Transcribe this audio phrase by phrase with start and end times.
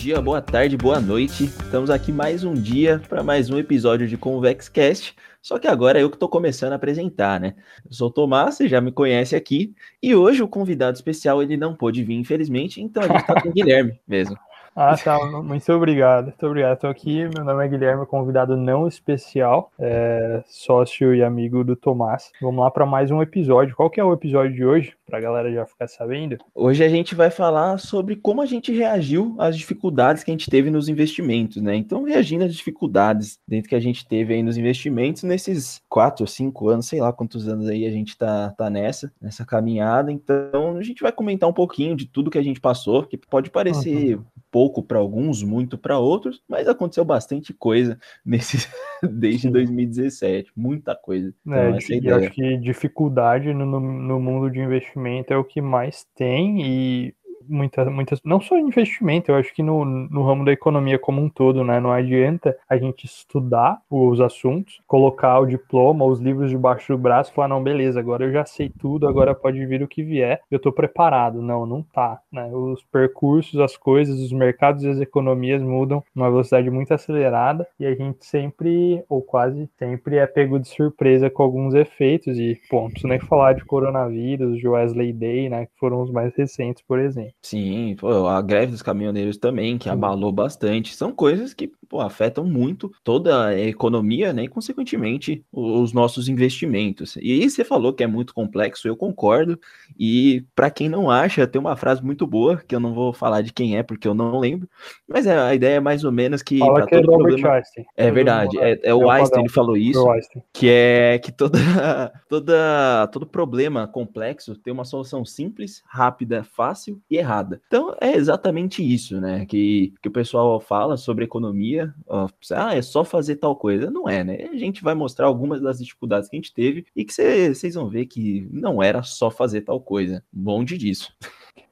[0.00, 1.44] dia, boa tarde, boa noite.
[1.44, 5.14] Estamos aqui mais um dia para mais um episódio de ConvexCast.
[5.42, 7.54] Só que agora é eu que estou começando a apresentar, né?
[7.84, 9.74] Eu sou o Tomás, você já me conhece aqui.
[10.02, 13.50] E hoje o convidado especial ele não pôde vir, infelizmente, então a gente está com
[13.50, 14.38] o Guilherme mesmo.
[14.82, 15.18] Ah, tá.
[15.42, 16.24] Muito obrigado.
[16.24, 16.76] Muito obrigado.
[16.76, 17.28] Estou aqui.
[17.34, 22.32] Meu nome é Guilherme, convidado não especial, é, sócio e amigo do Tomás.
[22.40, 23.76] Vamos lá para mais um episódio.
[23.76, 24.94] Qual que é o episódio de hoje?
[25.06, 26.38] Para a galera já ficar sabendo.
[26.54, 30.48] Hoje a gente vai falar sobre como a gente reagiu às dificuldades que a gente
[30.48, 31.76] teve nos investimentos, né?
[31.76, 36.26] Então, reagindo às dificuldades dentro que a gente teve aí nos investimentos nesses quatro ou
[36.26, 40.10] cinco anos, sei lá quantos anos aí a gente tá, tá nessa, nessa caminhada.
[40.10, 43.50] Então, a gente vai comentar um pouquinho de tudo que a gente passou, que pode
[43.50, 44.24] parecer uhum.
[44.50, 48.68] Pouco para alguns, muito para outros, mas aconteceu bastante coisa nesse
[49.02, 49.52] desde Sim.
[49.52, 51.28] 2017, muita coisa.
[51.48, 55.44] É, então, é, eu acho que dificuldade no, no mundo de investimento investimento é o
[55.44, 57.14] que mais tem e
[57.48, 61.28] muitas, muitas, não só investimento, eu acho que no, no ramo da economia como um
[61.28, 61.80] todo, né?
[61.80, 67.30] Não adianta a gente estudar os assuntos, colocar o diploma, os livros debaixo do braço
[67.30, 70.40] e falar, não, beleza, agora eu já sei tudo, agora pode vir o que vier,
[70.50, 71.42] eu tô preparado.
[71.42, 72.50] Não, não tá, né?
[72.52, 77.86] Os percursos, as coisas, os mercados e as economias mudam numa velocidade muito acelerada e
[77.86, 82.88] a gente sempre, ou quase sempre, é pego de surpresa com alguns efeitos e, pô,
[83.02, 85.66] não nem falar de coronavírus, de Wesley Day, né?
[85.66, 87.34] Que foram os mais recentes, por exemplo.
[87.42, 90.94] Sim, pô, a greve dos caminhoneiros também, que abalou bastante.
[90.94, 94.44] São coisas que pô, afetam muito toda a economia, né?
[94.44, 97.16] E, consequentemente, os nossos investimentos.
[97.16, 99.58] E você falou que é muito complexo, eu concordo.
[99.98, 103.40] E para quem não acha, tem uma frase muito boa, que eu não vou falar
[103.40, 104.68] de quem é, porque eu não lembro.
[105.08, 106.58] Mas é, a ideia é mais ou menos que.
[106.58, 107.52] Fala que é todo é problema...
[107.54, 107.86] Einstein.
[107.96, 110.04] É verdade, é, é, é o Einstein, ele falou isso.
[110.52, 111.58] Que é que toda,
[112.28, 117.29] toda, todo problema complexo tem uma solução simples, rápida, fácil e errada.
[117.66, 119.46] Então é exatamente isso, né?
[119.46, 123.90] Que, que o pessoal fala sobre economia, ó, ah, é só fazer tal coisa.
[123.90, 124.48] Não é, né?
[124.52, 127.88] A gente vai mostrar algumas das dificuldades que a gente teve e que vocês vão
[127.88, 130.24] ver que não era só fazer tal coisa.
[130.34, 131.12] Longe disso.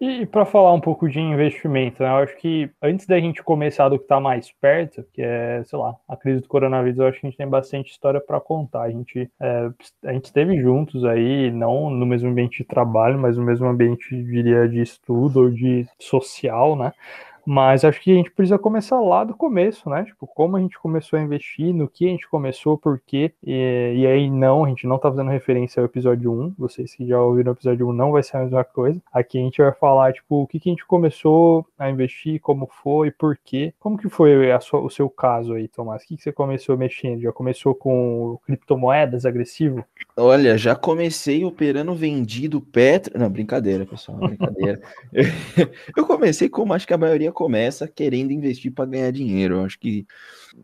[0.00, 3.88] E para falar um pouco de investimento, né, eu acho que antes da gente começar
[3.88, 7.20] do que está mais perto, que é, sei lá, a crise do coronavírus, eu acho
[7.20, 8.82] que a gente tem bastante história para contar.
[8.82, 9.70] A gente, é,
[10.04, 14.10] a gente esteve juntos aí, não no mesmo ambiente de trabalho, mas no mesmo ambiente,
[14.10, 16.92] diria, de estudo ou de social, né?
[17.50, 20.04] Mas acho que a gente precisa começar lá do começo, né?
[20.04, 23.32] Tipo, como a gente começou a investir, no que a gente começou, por quê.
[23.42, 26.56] E, e aí, não, a gente não tá fazendo referência ao episódio 1.
[26.58, 29.00] Vocês que já ouviram o episódio 1 não vai ser a mesma coisa.
[29.10, 32.66] Aqui a gente vai falar, tipo, o que, que a gente começou a investir, como
[32.66, 33.72] foi, por quê.
[33.80, 34.30] Como que foi
[34.60, 36.02] sua, o seu caso aí, Tomás?
[36.02, 37.22] O que, que você começou mexendo?
[37.22, 39.82] Já começou com criptomoedas agressivo?
[40.20, 43.16] Olha, já comecei operando vendido Petro.
[43.16, 44.80] Não, brincadeira, pessoal, brincadeira.
[45.96, 49.54] eu comecei como acho que a maioria começa querendo investir para ganhar dinheiro.
[49.54, 50.04] Eu acho que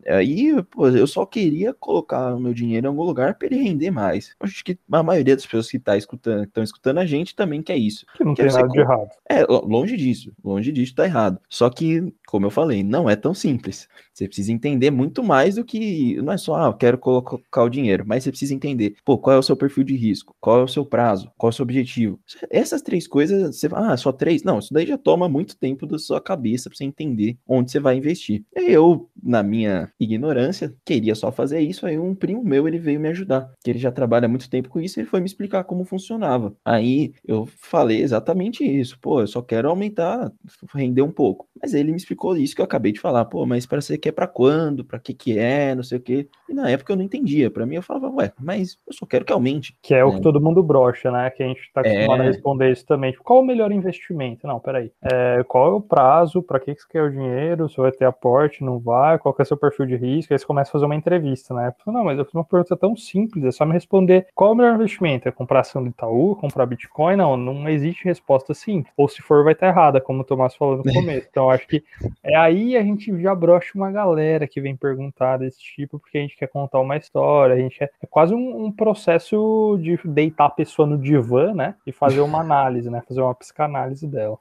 [0.07, 3.91] aí, pô, eu só queria colocar o meu dinheiro em algum lugar para ele render
[3.91, 4.35] mais.
[4.39, 7.61] Eu acho que a maioria das pessoas que tá escutando, estão escutando a gente também
[7.61, 8.05] quer isso.
[8.15, 9.09] Que não tem nada de errado.
[9.29, 11.39] É, longe disso, longe disso tá errado.
[11.49, 13.87] Só que, como eu falei, não é tão simples.
[14.13, 17.69] Você precisa entender muito mais do que não é só, ah, eu quero colocar o
[17.69, 20.63] dinheiro, mas você precisa entender, pô, qual é o seu perfil de risco, qual é
[20.63, 22.19] o seu prazo, qual é o seu objetivo.
[22.49, 24.43] Essas três coisas, você fala, ah, só três?
[24.43, 27.79] Não, isso daí já toma muito tempo da sua cabeça para você entender onde você
[27.79, 28.43] vai investir.
[28.55, 33.09] Eu, na minha ignorância, queria só fazer isso, aí um primo meu, ele veio me
[33.09, 36.53] ajudar, que ele já trabalha muito tempo com isso, ele foi me explicar como funcionava.
[36.63, 40.31] Aí eu falei exatamente isso, pô, eu só quero aumentar,
[40.73, 41.47] render um pouco.
[41.61, 44.11] Mas ele me explicou isso que eu acabei de falar, pô, mas para você quer
[44.11, 46.27] para quando, para que que é, não sei o quê.
[46.49, 49.25] E na época eu não entendia, para mim eu falava, ué, mas eu só quero
[49.25, 49.75] que aumente.
[49.81, 51.29] Que é, o que todo mundo brocha, né?
[51.29, 52.25] Que a gente tá acostumado é...
[52.25, 53.11] a responder isso também.
[53.11, 54.47] Tipo, qual o melhor investimento?
[54.47, 54.91] Não, peraí.
[55.01, 56.41] É, qual é o prazo?
[56.41, 57.69] Para que, que você quer o dinheiro?
[57.69, 59.17] Se vai ter aporte, não vai?
[59.17, 60.33] Qual que é o seu perfil de risco?
[60.33, 61.73] Aí você começa a fazer uma entrevista, né?
[61.83, 64.53] Falo, não, mas eu fiz uma pergunta tão simples, é só me responder qual é
[64.53, 65.27] o melhor investimento?
[65.27, 67.15] É comprar ação do Itaú, comprar Bitcoin?
[67.15, 68.93] Não, não existe resposta simples.
[68.97, 71.27] Ou se for, vai estar errada, como o Tomás falou no começo.
[71.29, 71.83] Então, acho que
[72.23, 76.21] é aí a gente já brocha uma galera que vem perguntar desse tipo, porque a
[76.21, 77.91] gente quer contar uma história, a gente quer...
[78.01, 81.75] é quase um, um processo de deitar a pessoa no divã, né?
[81.85, 83.01] E fazer uma análise, né?
[83.07, 84.37] Fazer uma psicanálise dela.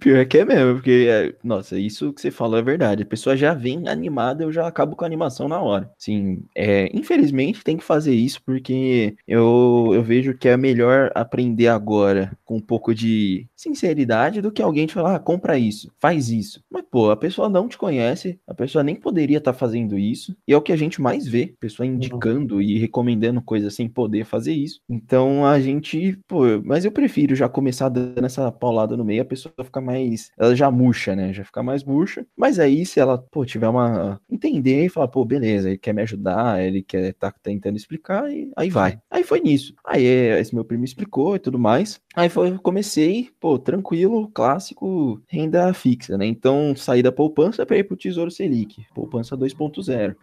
[0.00, 3.02] Pior que é mesmo, porque, é, nossa, isso que você falou é verdade.
[3.02, 5.90] A pessoa já vem animada, eu já acabo com a animação na hora.
[5.98, 11.68] Sim, é, infelizmente tem que fazer isso porque eu, eu vejo que é melhor aprender
[11.68, 16.30] agora com um pouco de sinceridade do que alguém te falar, ah, compra isso, faz
[16.30, 16.62] isso.
[16.70, 20.36] Mas, pô, a pessoa não te conhece, a pessoa nem poderia estar tá fazendo isso,
[20.46, 21.94] e é o que a gente mais vê, pessoa uhum.
[21.94, 24.80] indicando e recomendando coisas sem poder fazer isso.
[24.88, 29.26] Então a gente, pô, mas eu prefiro já começar dando essa paulada no meio, a
[29.26, 31.32] pessoa fica mais, ela já murcha, né?
[31.32, 32.26] Já fica mais murcha.
[32.36, 36.02] Mas aí se ela, pô, tiver uma entender e falar, pô, beleza, ele quer me
[36.02, 39.00] ajudar, ele quer tá tentando explicar e aí vai.
[39.10, 39.74] Aí foi nisso.
[39.84, 42.00] Aí esse meu primo explicou e tudo mais.
[42.14, 46.26] Aí foi, comecei, pô, tranquilo, clássico, renda fixa, né?
[46.26, 50.14] Então saí da poupança para ir pro Tesouro Selic, poupança 2.0.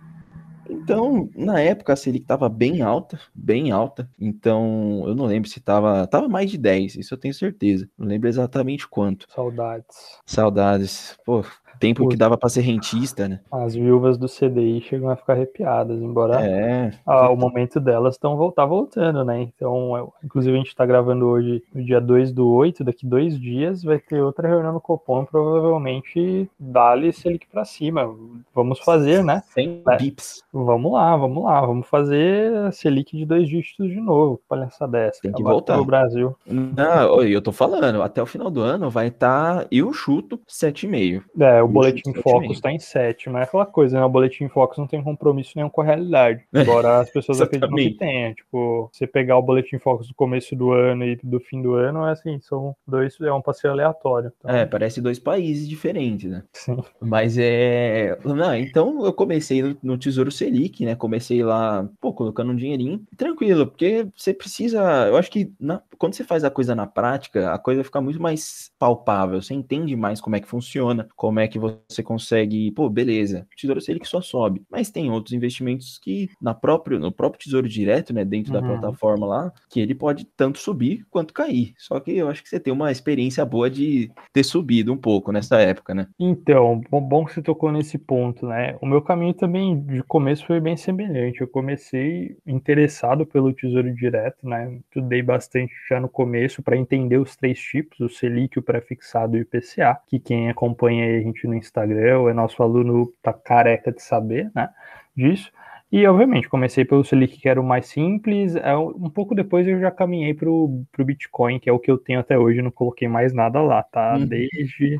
[0.69, 4.09] Então, na época a Selic estava bem alta, bem alta.
[4.19, 7.89] Então, eu não lembro se estava, tava mais de 10, isso eu tenho certeza.
[7.97, 9.27] Não lembro exatamente quanto.
[9.29, 10.19] Saudades.
[10.25, 11.17] Saudades.
[11.25, 11.43] Pô,
[11.79, 13.39] tempo que dava para ser rentista, né?
[13.51, 16.91] As viúvas do CDI chegam a ficar arrepiadas, embora é.
[17.05, 19.41] ah, o momento delas estão voltar voltando, né?
[19.41, 23.39] Então, eu, inclusive a gente está gravando hoje no dia 2 do 8, daqui dois
[23.39, 28.13] dias vai ter outra reunião no Copom, provavelmente dá-lhe Selic para cima.
[28.53, 29.41] Vamos fazer, né?
[29.53, 29.97] 100 é.
[29.97, 30.43] bips.
[30.51, 35.21] Vamos lá, vamos lá, vamos fazer Selic de dois dígitos de novo, palhaça dessa.
[35.21, 35.77] Tem que voltar.
[35.77, 36.35] No Brasil.
[36.45, 41.23] Não, eu tô falando, até o final do ano vai estar, tá, eu chuto, 7,5.
[41.39, 44.05] É, o Boletim Focus está em 7, mas é aquela coisa, né?
[44.05, 46.43] O Boletim Focus não tem compromisso nenhum com a realidade.
[46.53, 48.33] Embora as pessoas acreditem que tenha.
[48.33, 52.05] Tipo, você pegar o Boletim Focus do começo do ano e do fim do ano,
[52.05, 54.31] é assim, são dois, é um passeio aleatório.
[54.39, 54.55] Então...
[54.55, 56.43] É, parece dois países diferentes, né?
[56.53, 56.77] Sim.
[57.01, 58.17] Mas é.
[58.23, 60.95] Não, então eu comecei no, no Tesouro Selic, né?
[60.95, 63.01] Comecei lá, pô, colocando um dinheirinho.
[63.17, 65.07] Tranquilo, porque você precisa.
[65.07, 65.81] Eu acho que na...
[65.97, 69.41] quando você faz a coisa na prática, a coisa fica muito mais palpável.
[69.41, 73.81] Você entende mais como é que funciona, como é que você consegue, pô, beleza, Tesouro
[73.81, 78.23] Selic só sobe, mas tem outros investimentos que na próprio, no próprio Tesouro Direto, né,
[78.25, 78.61] dentro uhum.
[78.61, 81.73] da plataforma lá, que ele pode tanto subir quanto cair.
[81.77, 85.31] Só que eu acho que você tem uma experiência boa de ter subido um pouco
[85.31, 86.07] nessa época, né?
[86.19, 88.77] Então, bom que você tocou nesse ponto, né?
[88.81, 91.41] O meu caminho também de começo foi bem semelhante.
[91.41, 94.79] Eu comecei interessado pelo Tesouro Direto, né?
[94.85, 99.39] Estudei bastante já no começo para entender os três tipos, o Selic, o prefixado e
[99.39, 104.01] o IPCA, que quem acompanha a gente no Instagram, o nosso aluno tá careca de
[104.01, 104.69] saber, né,
[105.15, 105.51] disso.
[105.95, 108.53] E, obviamente, comecei pelo Selic, que era o mais simples.
[108.57, 111.97] É, um pouco depois eu já caminhei para o Bitcoin, que é o que eu
[111.97, 112.61] tenho até hoje.
[112.61, 114.17] Não coloquei mais nada lá, tá?
[114.17, 114.25] Uhum.
[114.25, 114.99] Desde,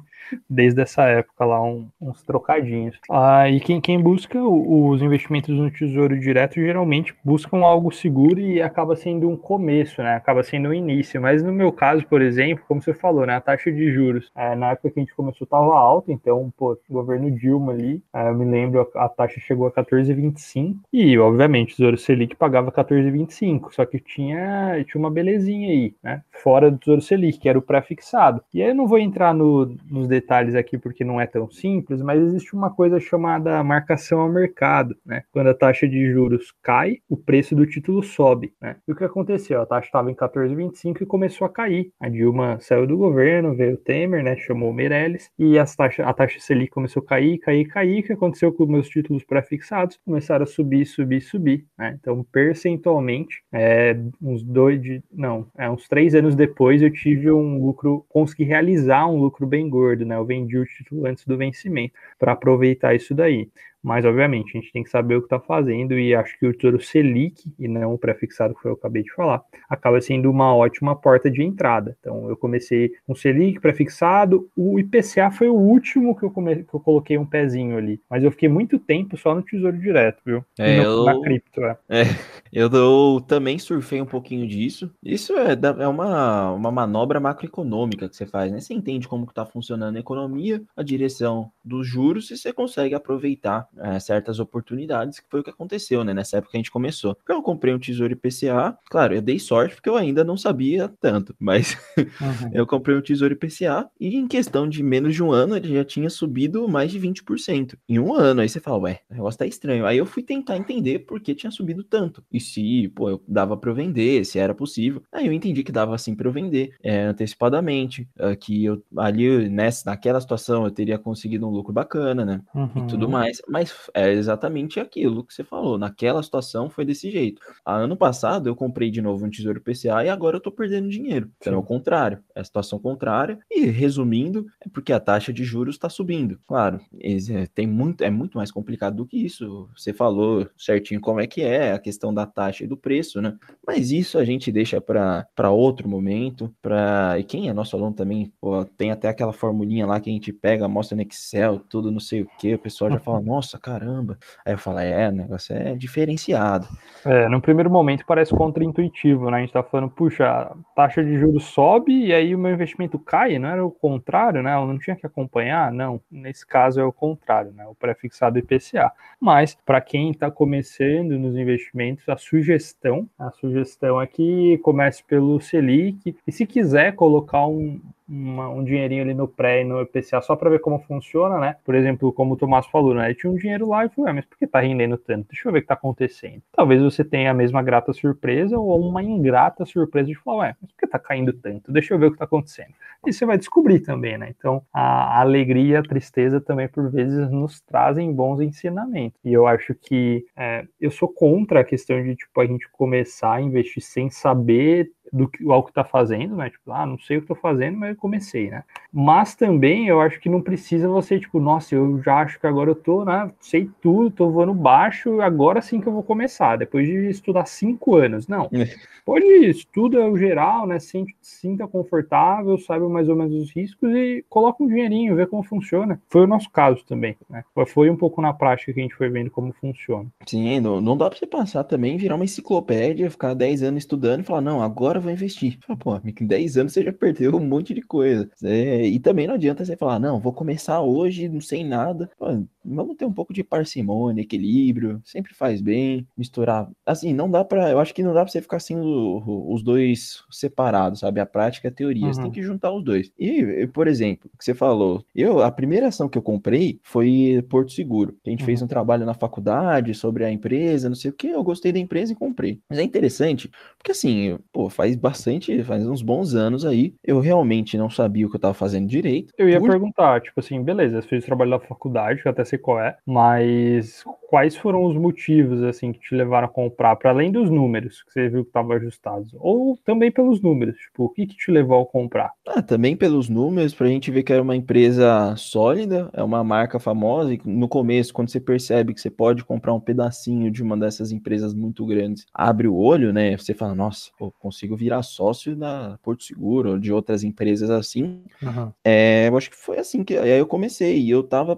[0.49, 2.97] desde essa época lá, um, uns trocadinhos.
[3.11, 8.61] Ah, e quem, quem busca os investimentos no Tesouro Direto geralmente buscam algo seguro e
[8.61, 10.15] acaba sendo um começo, né?
[10.15, 11.21] Acaba sendo um início.
[11.21, 13.35] Mas no meu caso, por exemplo, como você falou, né?
[13.35, 16.13] A taxa de juros, é, na época que a gente começou, estava alta.
[16.13, 19.71] Então, pô, o governo Dilma ali, é, eu me lembro, a, a taxa chegou a
[19.73, 20.84] 14,25.
[20.91, 26.21] E, obviamente, o Tesouro Selic pagava 14,25, só que tinha, tinha uma belezinha aí, né?
[26.31, 28.41] Fora do Tesouro Selic, que era o pré-fixado.
[28.53, 32.01] E aí eu não vou entrar no, nos detalhes aqui porque não é tão simples,
[32.01, 35.23] mas existe uma coisa chamada marcação ao mercado, né?
[35.31, 38.77] Quando a taxa de juros cai, o preço do título sobe, né?
[38.87, 39.61] E o que aconteceu?
[39.61, 41.91] A taxa estava em 14,25 e começou a cair.
[41.99, 44.35] A Dilma saiu do governo, veio o Temer, né?
[44.37, 47.99] Chamou o Meirelles e as taxa, a taxa Selic começou a cair, cair, cair.
[48.01, 49.99] O que aconteceu com meus títulos pré-fixados?
[50.05, 51.65] Começaram a subir subir, subir, subir.
[51.77, 51.97] Né?
[51.99, 57.63] Então, percentualmente, é, uns dois, de, não, é, uns três anos depois eu tive um
[57.63, 60.15] lucro, consegui realizar um lucro bem gordo, né?
[60.15, 63.49] Eu vendi o título antes do vencimento para aproveitar isso daí.
[63.85, 66.53] Mas, obviamente, a gente tem que saber o que está fazendo e acho que o
[66.53, 70.95] Tesouro Selic, e não o prefixado que eu acabei de falar, acaba sendo uma ótima
[70.95, 71.95] porta de entrada.
[71.99, 76.63] Então, eu comecei com Selic, prefixado, o IPCA foi o último que eu, come...
[76.63, 78.01] que eu coloquei um pezinho ali.
[78.09, 80.43] Mas eu fiquei muito tempo só no Tesouro Direto, viu?
[80.57, 81.05] É, no, eu...
[81.05, 81.77] Na cripto, é.
[81.87, 82.03] é.
[82.55, 84.89] Eu, eu também surfei um pouquinho disso.
[85.03, 88.61] Isso é, é uma, uma manobra macroeconômica que você faz, né?
[88.61, 93.67] Você entende como está funcionando a economia, a direção dos juros e você consegue aproveitar
[93.79, 96.13] é, certas oportunidades, que foi o que aconteceu, né?
[96.13, 97.17] Nessa época que a gente começou.
[97.27, 101.35] Eu comprei um tesouro IPCA, claro, eu dei sorte porque eu ainda não sabia tanto,
[101.39, 102.05] mas uhum.
[102.53, 105.83] eu comprei um tesouro IPCA e em questão de menos de um ano ele já
[105.83, 107.77] tinha subido mais de 20%.
[107.87, 109.85] Em um ano, aí você fala, ué, o negócio tá estranho.
[109.85, 112.23] Aí eu fui tentar entender por que tinha subido tanto.
[112.31, 115.01] E se, pô, eu dava para eu vender, se era possível.
[115.11, 119.49] Aí eu entendi que dava assim para eu vender é, antecipadamente, uh, que eu ali
[119.49, 122.41] nessa, naquela situação eu teria conseguido um lucro bacana, né?
[122.53, 122.69] Uhum.
[122.75, 123.41] E tudo mais.
[123.47, 125.77] Mas Mas é exatamente aquilo que você falou.
[125.77, 127.41] Naquela situação foi desse jeito.
[127.65, 131.31] Ano passado eu comprei de novo um Tesouro PCA e agora eu tô perdendo dinheiro.
[131.37, 132.19] Então é o contrário.
[132.35, 133.39] É a situação contrária.
[133.49, 136.39] E resumindo, é porque a taxa de juros está subindo.
[136.47, 139.69] Claro, é, tem muito, é muito mais complicado do que isso.
[139.75, 143.35] Você falou certinho como é que é a questão da taxa e do preço, né?
[143.65, 146.53] Mas isso a gente deixa para outro momento.
[146.61, 147.17] Pra...
[147.17, 150.31] E quem é nosso aluno também, pô, tem até aquela formulinha lá que a gente
[150.31, 152.53] pega, mostra no Excel, tudo não sei o que.
[152.53, 154.17] O pessoal já fala, nossa, caramba.
[154.45, 156.67] Aí eu falo, é, o negócio é diferenciado.
[157.05, 159.37] É, no primeiro momento parece contra-intuitivo, né?
[159.37, 162.97] A gente tá falando, puxa, a taxa de juros sobe e aí o meu investimento
[162.97, 164.55] cai, não era o contrário, né?
[164.55, 165.71] Eu não tinha que acompanhar?
[165.71, 167.65] Não, nesse caso é o contrário, né?
[167.67, 168.91] O pré-fixado IPCA.
[169.19, 175.39] Mas, para quem está começando nos investimentos, a sugestão, a sugestão é que comece pelo
[175.39, 180.21] Selic e se quiser colocar um, uma, um dinheirinho ali no pré e no IPCA
[180.21, 181.55] só para ver como funciona, né?
[181.63, 183.13] Por exemplo, como o Tomás falou, né?
[183.13, 185.27] Tinha um dinheiro lá e falou, mas por que tá rendendo tanto?
[185.29, 186.41] Deixa eu ver o que tá acontecendo.
[186.51, 190.71] Talvez você tenha a mesma grata surpresa ou uma ingrata surpresa de falar, ué, mas
[190.71, 191.71] por que tá caindo tanto?
[191.71, 192.73] Deixa eu ver o que tá acontecendo.
[193.05, 194.33] E você vai descobrir também, né?
[194.37, 199.19] Então, a alegria e a tristeza também, por vezes, nos trazem bons ensinamentos.
[199.23, 203.33] E eu acho que é, eu sou contra a questão de, tipo, a gente começar
[203.33, 206.49] a investir sem saber do que ao que está fazendo, né?
[206.49, 208.63] Tipo, ah, não sei o que estou fazendo, mas eu comecei, né?
[208.91, 212.69] Mas também eu acho que não precisa você, tipo, nossa, eu já acho que agora
[212.69, 213.31] eu tô, né?
[213.39, 217.95] Sei tudo, tô voando baixo, agora sim que eu vou começar, depois de estudar cinco
[217.95, 218.27] anos.
[218.27, 218.49] Não.
[218.51, 218.67] É.
[219.05, 220.77] Pode estuda o geral, né?
[221.21, 226.01] Sinta confortável, saiba mais ou menos os riscos e coloca um dinheirinho, vê como funciona.
[226.09, 227.43] Foi o nosso caso também, né?
[227.67, 230.07] Foi um pouco na prática que a gente foi vendo como funciona.
[230.25, 234.21] Sim, não, não dá para você passar também, virar uma enciclopédia, ficar 10 anos estudando
[234.21, 235.57] e falar, não, agora vai investir.
[235.65, 238.29] Fala, pô, em 10 anos você já perdeu um monte de coisa.
[238.43, 242.09] É, e também não adianta você falar, não, vou começar hoje, não sei nada.
[242.17, 242.27] Pô,
[242.65, 246.69] vamos ter um pouco de parcimônia, equilíbrio, sempre faz bem, misturar.
[246.85, 250.23] Assim, não dá para, eu acho que não dá para você ficar assim os dois
[250.29, 251.19] separados, sabe?
[251.19, 252.13] A prática e a teoria, uhum.
[252.13, 252.33] você tem uhum.
[252.33, 253.11] que juntar os dois.
[253.17, 257.43] E, por exemplo, o que você falou, eu, a primeira ação que eu comprei foi
[257.49, 258.15] Porto Seguro.
[258.25, 258.45] A gente uhum.
[258.45, 261.79] fez um trabalho na faculdade sobre a empresa, não sei o que, eu gostei da
[261.79, 262.59] empresa e comprei.
[262.69, 267.77] Mas é interessante, porque assim, pô, faz bastante, faz uns bons anos aí, eu realmente
[267.77, 269.33] não sabia o que eu tava fazendo direito.
[269.37, 269.69] Eu ia por...
[269.69, 274.03] perguntar, tipo assim, beleza, você fez o trabalho da faculdade, até sei qual é, mas
[274.29, 278.11] quais foram os motivos, assim, que te levaram a comprar, para além dos números que
[278.11, 281.81] você viu que estavam ajustados, ou também pelos números, tipo, o que que te levou
[281.81, 282.31] a comprar?
[282.47, 286.79] Ah, também pelos números, pra gente ver que era uma empresa sólida, é uma marca
[286.79, 290.75] famosa, e no começo, quando você percebe que você pode comprar um pedacinho de uma
[290.75, 295.55] dessas empresas muito grandes, abre o olho, né, você fala, nossa, pô, consigo virar sócio
[295.55, 298.71] da Porto Seguro, ou de outras empresas assim, uhum.
[298.83, 301.55] é, eu acho que foi assim que, aí eu comecei, e eu tava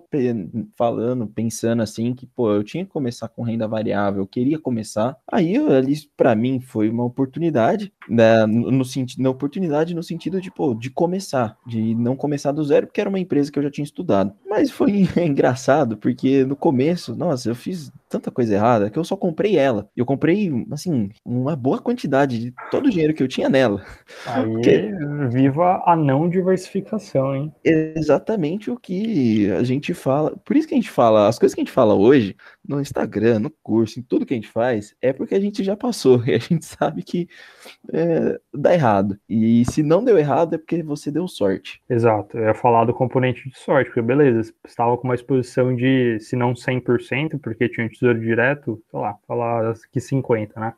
[0.88, 5.18] falando, pensando assim, que, pô, eu tinha que começar com renda variável, eu queria começar.
[5.30, 10.50] Aí, ali, para mim, foi uma oportunidade, né, no sentido, na oportunidade no sentido de,
[10.50, 13.72] pô, de começar, de não começar do zero, porque era uma empresa que eu já
[13.72, 14.34] tinha estudado.
[14.50, 19.16] Mas foi engraçado, porque no começo, nossa, eu fiz tanta coisa errada que eu só
[19.16, 19.90] comprei ela.
[19.96, 23.84] Eu comprei, assim, uma boa quantidade de todo o dinheiro que eu tinha nela.
[24.26, 24.92] Aí, porque...
[25.30, 27.54] viva a não diversificação, hein?
[27.64, 30.36] Exatamente o que a gente fala.
[30.46, 32.36] Por isso que a gente fala, as coisas que a gente fala hoje,
[32.68, 35.76] no Instagram, no curso, em tudo que a gente faz, é porque a gente já
[35.76, 37.28] passou e a gente sabe que
[37.94, 39.18] é, dá errado.
[39.30, 41.82] E se não deu errado, é porque você deu sorte.
[41.90, 42.38] Exato.
[42.38, 46.36] Eu ia falar do componente de sorte, porque beleza, estava com uma exposição de, se
[46.36, 50.74] não 100%, porque tinha um tesouro direto, sei lá, falar que 50%, né?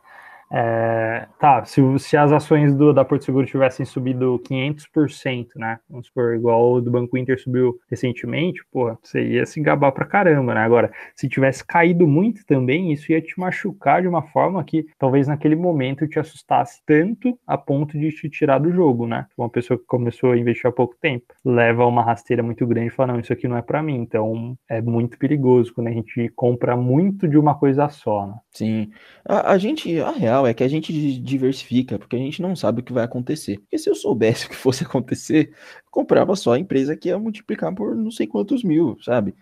[0.52, 5.80] É, tá, se, se as ações do, da Porto Seguro tivessem subido 500%, né?
[5.90, 10.06] Vamos supor, igual o do Banco Inter subiu recentemente, pô, você ia se gabar pra
[10.06, 10.62] caramba, né?
[10.62, 15.28] Agora, se tivesse caído muito também, isso ia te machucar de uma forma que talvez
[15.28, 19.28] naquele momento te assustasse tanto a ponto de te tirar do jogo, né?
[19.38, 22.92] Uma pessoa que começou a investir há pouco tempo leva uma rasteira muito grande e
[22.92, 23.98] fala: não, isso aqui não é para mim.
[23.98, 28.34] Então é muito perigoso quando a gente compra muito de uma coisa só, né?
[28.52, 28.92] Sim.
[29.26, 32.82] A, a gente, a real é que a gente diversifica, porque a gente não sabe
[32.82, 33.60] o que vai acontecer.
[33.60, 35.54] Porque se eu soubesse o que fosse acontecer,
[35.92, 39.34] comprava só a empresa que ia multiplicar por não sei quantos mil, sabe?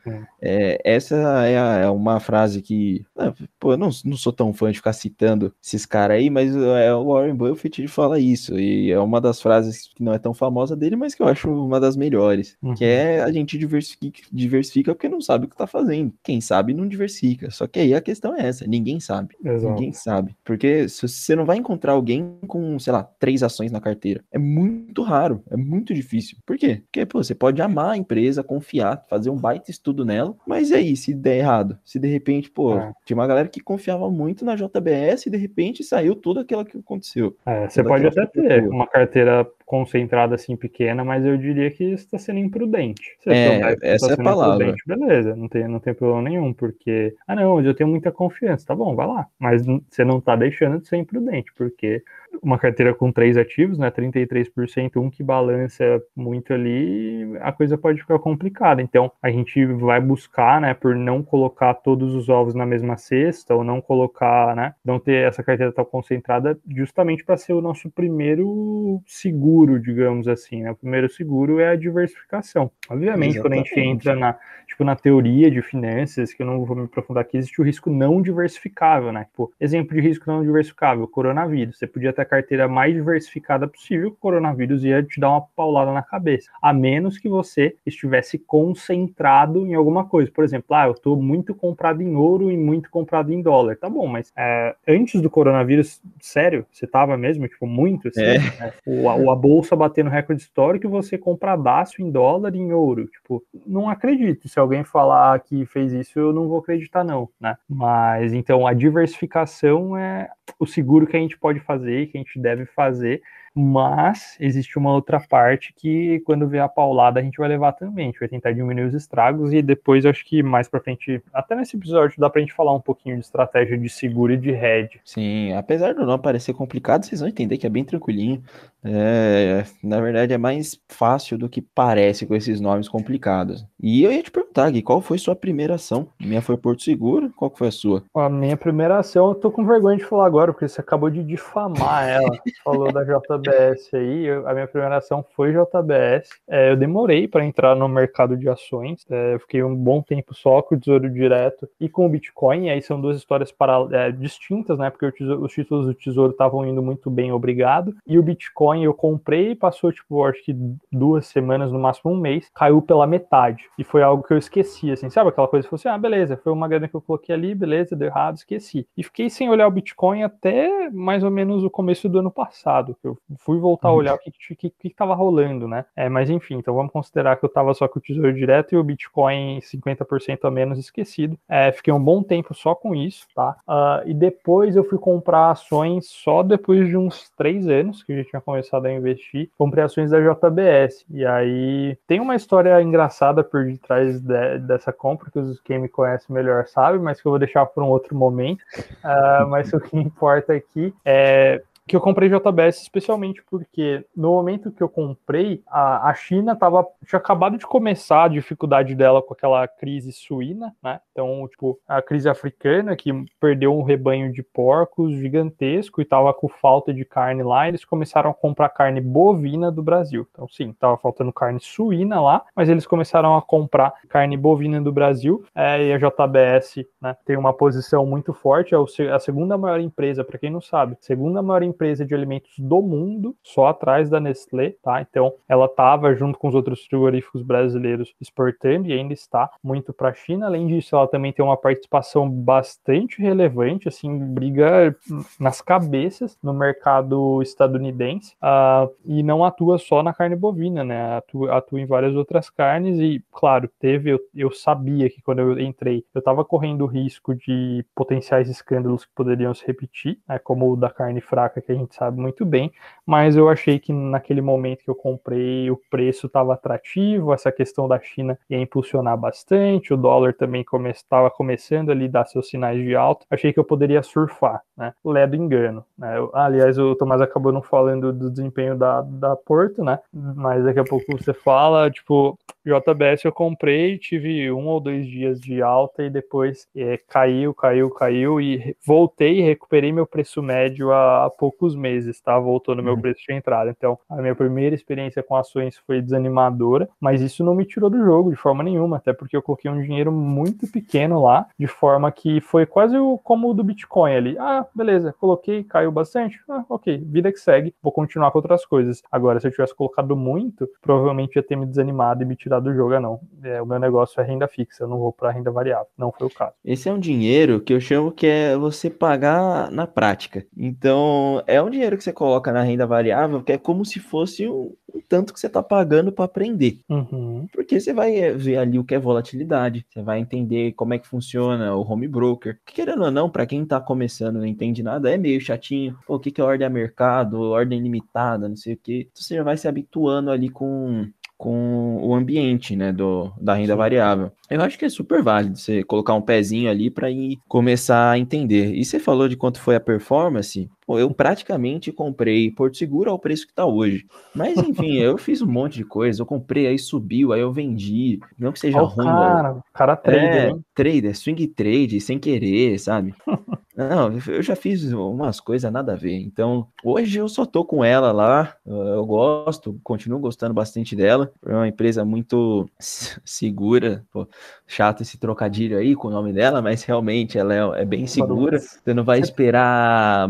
[0.41, 4.53] É, essa é, a, é, uma frase que, né, pô, eu não, não sou tão
[4.53, 8.91] fã de ficar citando esses caras aí, mas é, o Warren Buffett fala isso, e
[8.91, 11.79] é uma das frases que não é tão famosa dele, mas que eu acho uma
[11.79, 12.73] das melhores, uhum.
[12.73, 16.13] que é a gente diversifica, diversifica porque não sabe o que tá fazendo.
[16.23, 17.51] Quem sabe não diversifica.
[17.51, 19.35] Só que aí a questão é essa, ninguém sabe.
[19.43, 19.73] Exato.
[19.73, 20.35] Ninguém sabe.
[20.43, 24.23] Porque você não vai encontrar alguém com, sei lá, três ações na carteira.
[24.31, 26.36] É muito raro, é muito difícil.
[26.47, 26.81] Por quê?
[26.85, 30.75] Porque, pô, você pode amar a empresa, confiar, fazer um baita estudo nela, mas e
[30.75, 31.77] aí, se der errado?
[31.83, 32.93] Se de repente, pô, é.
[33.03, 36.77] tinha uma galera que confiava muito na JBS e de repente saiu tudo aquilo que
[36.77, 37.35] aconteceu.
[37.45, 42.17] É, você pode até ter uma carteira concentrada assim pequena, mas eu diria que está
[42.17, 43.17] sendo imprudente.
[43.19, 44.75] Você é, essa tá é a palavra.
[44.85, 48.73] Beleza, não tem, não tem problema nenhum, porque, ah não, eu tenho muita confiança, tá
[48.73, 49.27] bom, vai lá.
[49.37, 52.01] Mas você não está deixando de ser imprudente, porque
[52.41, 57.99] uma carteira com três ativos, né, 33%, um que balança muito ali, a coisa pode
[57.99, 58.81] ficar complicada.
[58.81, 63.55] Então, a gente vai buscar, né, por não colocar todos os ovos na mesma cesta,
[63.55, 67.89] ou não colocar, né, não ter essa carteira tão concentrada, justamente para ser o nosso
[67.89, 70.71] primeiro seguro, digamos assim, né?
[70.71, 72.69] O primeiro seguro é a diversificação.
[72.89, 73.41] Obviamente, Exatamente.
[73.41, 74.37] quando a gente entra na,
[74.67, 77.89] tipo, na teoria de finanças, que eu não vou me aprofundar aqui, existe o risco
[77.89, 79.25] não diversificável, né?
[79.25, 81.77] Tipo, exemplo de risco não diversificável, coronavírus.
[81.77, 85.91] Você podia ter a carteira mais diversificada possível, o coronavírus ia te dar uma paulada
[85.91, 86.49] na cabeça.
[86.61, 90.31] A menos que você estivesse concentrado em alguma coisa.
[90.31, 93.77] Por exemplo, ah, eu estou muito comprado em ouro e muito comprado em dólar.
[93.77, 98.39] Tá bom, mas é, antes do coronavírus, sério, você tava mesmo, tipo, muito assim, é.
[98.39, 98.73] né?
[98.85, 103.07] o, a, bolsa batendo recorde histórico e você compradaço em dólar e em ouro.
[103.07, 104.49] Tipo, não acredito.
[104.49, 107.55] Se alguém falar que fez isso, eu não vou acreditar, não, né?
[107.69, 112.37] Mas então a diversificação é o seguro que a gente pode fazer, que a gente
[112.37, 113.21] deve fazer
[113.59, 118.05] mas existe uma outra parte que quando vier a paulada a gente vai levar também,
[118.05, 121.55] a gente vai tentar diminuir os estragos e depois acho que mais para frente, até
[121.55, 125.01] nesse episódio dá pra gente falar um pouquinho de estratégia de seguro e de hedge.
[125.03, 128.43] Sim, apesar do nome parecer complicado, vocês vão entender que é bem tranquilinho.
[128.87, 133.65] É, na verdade é mais fácil do que parece com esses nomes complicados.
[133.79, 136.07] E eu ia te perguntar, Gui, qual foi sua primeira ação?
[136.21, 138.03] A minha foi Porto Seguro, qual foi a sua?
[138.15, 141.23] A minha primeira ação, eu tô com vergonha de falar agora, porque você acabou de
[141.23, 142.37] difamar ela.
[142.63, 146.29] Falou da JB JBS aí, eu, a minha primeira ação foi JBS.
[146.47, 150.33] É, eu demorei para entrar no mercado de ações, é, eu fiquei um bom tempo
[150.33, 154.11] só com o Tesouro Direto e com o Bitcoin, aí são duas histórias para, é,
[154.11, 154.89] distintas, né?
[154.89, 157.95] Porque tesouro, os títulos do Tesouro estavam indo muito bem, obrigado.
[158.05, 160.55] E o Bitcoin eu comprei, passou, tipo, acho que
[160.91, 163.63] duas semanas, no máximo um mês, caiu pela metade.
[163.77, 166.37] E foi algo que eu esqueci, assim, sabe aquela coisa que você, assim, ah, beleza,
[166.37, 168.87] foi uma grana que eu coloquei ali, beleza, deu errado, esqueci.
[168.95, 172.95] E fiquei sem olhar o Bitcoin até mais ou menos o começo do ano passado,
[173.01, 173.97] que eu fui voltar a uhum.
[173.97, 175.85] olhar o que que, que, tava rolando, né?
[175.95, 178.77] É, mas enfim, então vamos considerar que eu tava só com o Tesouro Direto e
[178.77, 181.37] o Bitcoin 50% a menos esquecido.
[181.47, 183.57] É, fiquei um bom tempo só com isso, tá?
[183.67, 188.17] Uh, e depois eu fui comprar ações só depois de uns três anos que eu
[188.17, 189.49] já tinha começado a investir.
[189.57, 191.05] Comprei ações da JBS.
[191.09, 196.31] E aí tem uma história engraçada por detrás de, dessa compra, que quem me conhece
[196.31, 198.61] melhor sabe, mas que eu vou deixar para um outro momento.
[199.03, 204.71] Uh, mas o que importa aqui é que eu comprei JBS especialmente porque no momento
[204.71, 209.33] que eu comprei, a, a China tava, tinha acabado de começar a dificuldade dela com
[209.33, 210.99] aquela crise suína, né?
[211.11, 216.49] Então, tipo, a crise africana que perdeu um rebanho de porcos gigantesco e tava com
[216.49, 220.27] falta de carne lá, eles começaram a comprar carne bovina do Brasil.
[220.31, 224.91] Então, sim, tava faltando carne suína lá, mas eles começaram a comprar carne bovina do
[224.91, 225.45] Brasil.
[225.55, 230.23] É, e a JBS né, tem uma posição muito forte, é a segunda maior empresa,
[230.23, 234.19] para quem não sabe, segunda maior empresa empresa de alimentos do mundo, só atrás da
[234.19, 234.99] Nestlé, tá?
[235.01, 240.09] Então, ela estava junto com os outros frigoríficos brasileiros exportando e ainda está muito para
[240.09, 240.47] a China.
[240.47, 244.95] Além disso, ela também tem uma participação bastante relevante, assim, briga
[245.39, 251.17] nas cabeças no mercado estadunidense uh, e não atua só na carne bovina, né?
[251.17, 255.59] Atua, atua em várias outras carnes e, claro, teve, eu, eu sabia que quando eu
[255.59, 260.39] entrei, eu estava correndo o risco de potenciais escândalos que poderiam se repetir, né?
[260.39, 262.71] Como o da carne fraca que a gente sabe muito bem,
[263.05, 267.87] mas eu achei que naquele momento que eu comprei o preço estava atrativo, essa questão
[267.87, 272.81] da China ia impulsionar bastante, o dólar também estava come, começando ali dar seus sinais
[272.81, 274.93] de alta, achei que eu poderia surfar, né?
[275.03, 276.17] Ledo engano, né?
[276.17, 279.99] Eu, aliás, o Tomás acabou não falando do desempenho da, da Porto, né?
[280.11, 285.39] Mas daqui a pouco você fala, tipo, JBS eu comprei, tive um ou dois dias
[285.39, 290.91] de alta e depois é, caiu, caiu, caiu e voltei e recuperei meu preço médio
[290.91, 292.37] há, há poucos meses, tá?
[292.37, 293.01] Voltou no meu uhum.
[293.01, 293.69] preço de entrada.
[293.69, 298.03] Então, a minha primeira experiência com ações foi desanimadora, mas isso não me tirou do
[298.03, 302.11] jogo de forma nenhuma, até porque eu coloquei um dinheiro muito pequeno lá, de forma
[302.11, 304.37] que foi quase o, como o do Bitcoin ali.
[304.37, 306.39] Ah, beleza, coloquei, caiu bastante.
[306.49, 309.01] Ah, ok, vida que segue, vou continuar com outras coisas.
[309.11, 312.73] Agora, se eu tivesse colocado muito, provavelmente ia ter me desanimado e me tirado do
[312.73, 313.19] jogo, é não.
[313.43, 315.87] É, o meu negócio é renda fixa, eu não vou para renda variável.
[315.97, 316.53] Não foi o caso.
[316.63, 320.45] Esse é um dinheiro que eu chamo que é você pagar na prática.
[320.55, 324.47] Então, é um dinheiro que você coloca na renda variável, que é como se fosse
[324.47, 326.79] um, um tanto que você está pagando para aprender.
[326.89, 327.47] Uhum.
[327.51, 331.07] Porque você vai ver ali o que é volatilidade, você vai entender como é que
[331.07, 332.59] funciona o home broker.
[332.65, 335.97] Querendo ou não, para quem está começando não entende nada, é meio chatinho.
[336.05, 339.07] Pô, o que, que é ordem a mercado, ordem limitada, não sei o que.
[339.11, 343.73] Então, você já vai se habituando ali com com o ambiente, né, do, da renda
[343.73, 343.77] Sim.
[343.77, 344.31] variável.
[344.49, 348.17] Eu acho que é super válido você colocar um pezinho ali para ir começar a
[348.17, 348.73] entender.
[348.73, 350.69] E você falou de quanto foi a performance?
[350.87, 354.07] Pô, eu praticamente comprei Porto Seguro ao preço que está hoje.
[354.33, 356.21] Mas enfim, eu fiz um monte de coisa.
[356.21, 358.21] Eu comprei, aí subiu, aí eu vendi.
[358.39, 359.05] Não que seja oh, ruim.
[359.05, 363.13] Cara, cara trader, é, trader, swing trade, sem querer, sabe?
[363.77, 366.17] Não, eu já fiz umas coisas nada a ver.
[366.17, 368.55] Então, hoje eu só tô com ela lá.
[368.65, 371.31] Eu gosto, continuo gostando bastante dela.
[371.45, 374.03] É uma empresa muito segura.
[374.11, 374.27] Pô,
[374.65, 378.57] chato esse trocadilho aí com o nome dela, mas realmente ela é, é bem segura.
[378.57, 380.27] Você não vai esperar a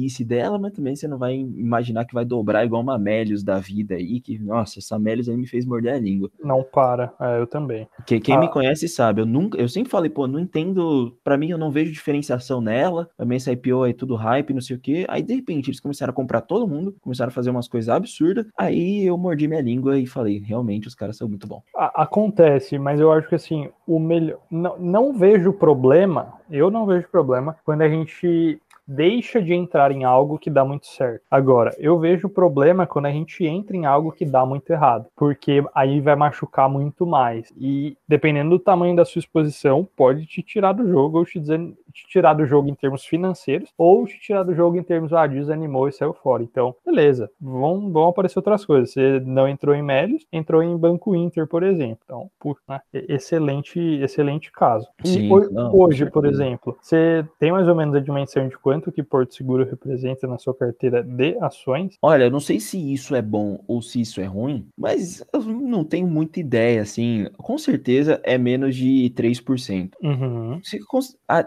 [0.00, 3.58] maluquice dela, mas também você não vai imaginar que vai dobrar igual uma Melius da
[3.58, 4.20] vida aí.
[4.20, 6.30] Que, nossa, essa Melius aí me fez morder a língua.
[6.42, 7.86] Não para, é, eu também.
[8.06, 8.40] Que, quem ah.
[8.40, 11.16] me conhece sabe, eu nunca, eu sempre falei, pô, não entendo.
[11.22, 14.76] Para mim, eu não vejo diferenciação nela também essa IPO aí tudo hype, não sei
[14.76, 15.04] o que.
[15.08, 18.46] Aí de repente eles começaram a comprar todo mundo, começaram a fazer umas coisas absurdas.
[18.56, 21.62] Aí eu mordi minha língua e falei, realmente os caras são muito bons.
[21.74, 24.38] Acontece, mas eu acho que assim, o melhor.
[24.50, 30.04] Não, não vejo problema, eu não vejo problema quando a gente deixa de entrar em
[30.04, 31.22] algo que dá muito certo.
[31.30, 35.06] Agora, eu vejo o problema quando a gente entra em algo que dá muito errado,
[35.16, 37.52] porque aí vai machucar muito mais.
[37.56, 41.60] E dependendo do tamanho da sua exposição, pode te tirar do jogo ou te dizer
[41.92, 45.26] te tirar do jogo em termos financeiros ou te tirar do jogo em termos, ah,
[45.26, 46.42] desanimou e saiu fora.
[46.42, 48.92] Então, beleza, vão, vão aparecer outras coisas.
[48.92, 51.98] Você não entrou em Melios, entrou em Banco Inter, por exemplo.
[52.04, 54.88] Então, por, né, excelente, excelente caso.
[55.04, 58.56] Sim, e hoje, não, hoje por exemplo, você tem mais ou menos a dimensão de
[58.58, 61.96] quanto que Porto Seguro representa na sua carteira de ações?
[62.00, 65.42] Olha, eu não sei se isso é bom ou se isso é ruim, mas eu
[65.42, 67.26] não tenho muita ideia, assim.
[67.36, 69.90] Com certeza é menos de 3%.
[70.02, 70.60] Uhum.
[70.62, 70.78] Se,